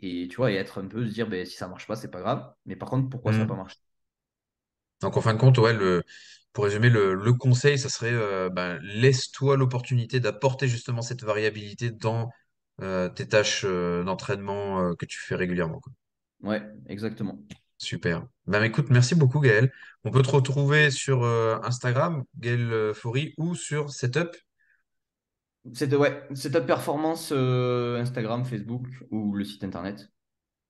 et 0.00 0.28
tu 0.28 0.36
vois, 0.36 0.52
et 0.52 0.56
être 0.56 0.78
un 0.82 0.88
peu, 0.88 1.06
se 1.06 1.12
dire, 1.12 1.28
ben, 1.28 1.46
si 1.46 1.56
ça 1.56 1.66
ne 1.66 1.70
marche 1.72 1.86
pas, 1.86 1.96
c'est 1.96 2.10
pas 2.10 2.20
grave. 2.20 2.54
Mais 2.66 2.76
par 2.76 2.90
contre, 2.90 3.10
pourquoi 3.10 3.32
ça 3.32 3.44
n'a 3.44 3.48
pas 3.48 3.54
Hmm. 3.54 3.58
marché? 3.58 3.78
Donc 5.02 5.16
en 5.16 5.20
fin 5.20 5.34
de 5.34 5.38
compte, 5.38 5.58
ouais, 5.58 5.72
le, 5.72 6.02
pour 6.52 6.64
résumer, 6.64 6.88
le, 6.90 7.14
le 7.14 7.32
conseil, 7.34 7.78
ça 7.78 7.88
serait 7.88 8.12
euh, 8.12 8.50
ben, 8.50 8.78
laisse-toi 8.82 9.56
l'opportunité 9.56 10.20
d'apporter 10.20 10.66
justement 10.68 11.02
cette 11.02 11.22
variabilité 11.22 11.90
dans 11.90 12.30
euh, 12.82 13.08
tes 13.08 13.28
tâches 13.28 13.62
euh, 13.64 14.02
d'entraînement 14.04 14.94
que 14.96 15.06
tu 15.06 15.18
fais 15.20 15.36
régulièrement. 15.36 15.80
quoi. 15.80 15.92
Ouais, 16.42 16.62
exactement. 16.88 17.38
Super. 17.78 18.26
Ben, 18.46 18.62
écoute, 18.62 18.90
merci 18.90 19.14
beaucoup 19.14 19.40
Gaël. 19.40 19.72
On 20.04 20.10
peut 20.10 20.22
te 20.22 20.30
retrouver 20.30 20.90
sur 20.90 21.22
euh, 21.22 21.58
Instagram, 21.62 22.24
Gaël 22.38 22.72
euh, 22.72 22.92
Faury, 22.92 23.34
ou 23.38 23.54
sur 23.54 23.90
Setup. 23.90 24.36
C'est 25.74 25.94
ouais, 25.94 26.26
c'est 26.34 26.52
ta 26.52 26.60
performance 26.60 27.30
euh, 27.32 28.00
Instagram, 28.00 28.44
Facebook 28.44 28.86
ou 29.10 29.34
le 29.34 29.44
site 29.44 29.64
internet. 29.64 30.00
Et, 30.00 30.06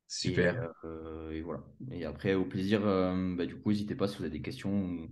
Super. 0.08 0.72
euh, 0.84 1.30
et 1.30 1.42
voilà. 1.42 1.62
Et 1.90 2.04
après, 2.04 2.34
au 2.34 2.44
plaisir, 2.44 2.80
euh, 2.84 3.34
bah, 3.36 3.46
du 3.46 3.56
coup, 3.56 3.70
n'hésitez 3.70 3.94
pas 3.94 4.08
si 4.08 4.16
vous 4.16 4.24
avez 4.24 4.32
des 4.32 4.42
questions. 4.42 5.08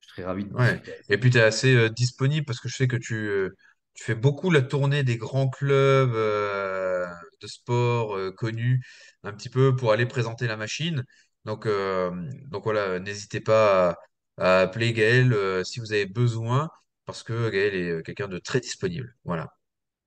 Je 0.00 0.08
serais 0.08 0.24
ravi 0.24 0.44
de 0.44 0.52
Ouais. 0.52 0.82
Et 1.08 1.18
puis 1.18 1.30
tu 1.30 1.38
es 1.38 1.42
assez 1.42 1.74
euh, 1.74 1.88
disponible 1.88 2.44
parce 2.44 2.60
que 2.60 2.68
je 2.68 2.76
sais 2.76 2.88
que 2.88 2.96
tu, 2.96 3.14
euh, 3.14 3.56
tu 3.94 4.04
fais 4.04 4.14
beaucoup 4.14 4.50
la 4.50 4.62
tournée 4.62 5.02
des 5.04 5.16
grands 5.16 5.48
clubs 5.48 6.12
euh, 6.14 7.06
de 7.40 7.46
sport 7.46 8.16
euh, 8.16 8.32
connus, 8.32 8.84
un 9.22 9.32
petit 9.32 9.48
peu 9.50 9.76
pour 9.76 9.92
aller 9.92 10.06
présenter 10.06 10.46
la 10.46 10.56
machine. 10.56 11.04
Donc, 11.44 11.66
euh, 11.66 12.10
donc 12.50 12.64
voilà, 12.64 12.98
n'hésitez 13.00 13.40
pas 13.40 13.90
à, 14.38 14.58
à 14.58 14.60
appeler 14.62 14.92
Gaël 14.92 15.32
euh, 15.32 15.64
si 15.64 15.80
vous 15.80 15.92
avez 15.92 16.06
besoin, 16.06 16.68
parce 17.06 17.22
que 17.22 17.50
Gaël 17.50 17.74
est 17.74 18.02
quelqu'un 18.04 18.28
de 18.28 18.38
très 18.38 18.60
disponible. 18.60 19.14
Voilà. 19.24 19.48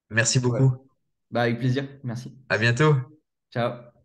Merci 0.09 0.39
Ouais. 0.49 0.61
beaucoup. 0.61 0.89
Bah, 1.31 1.43
avec 1.43 1.59
plaisir. 1.59 1.87
Merci. 2.03 2.37
À 2.49 2.57
bientôt. 2.57 2.95
Ciao. 3.51 3.96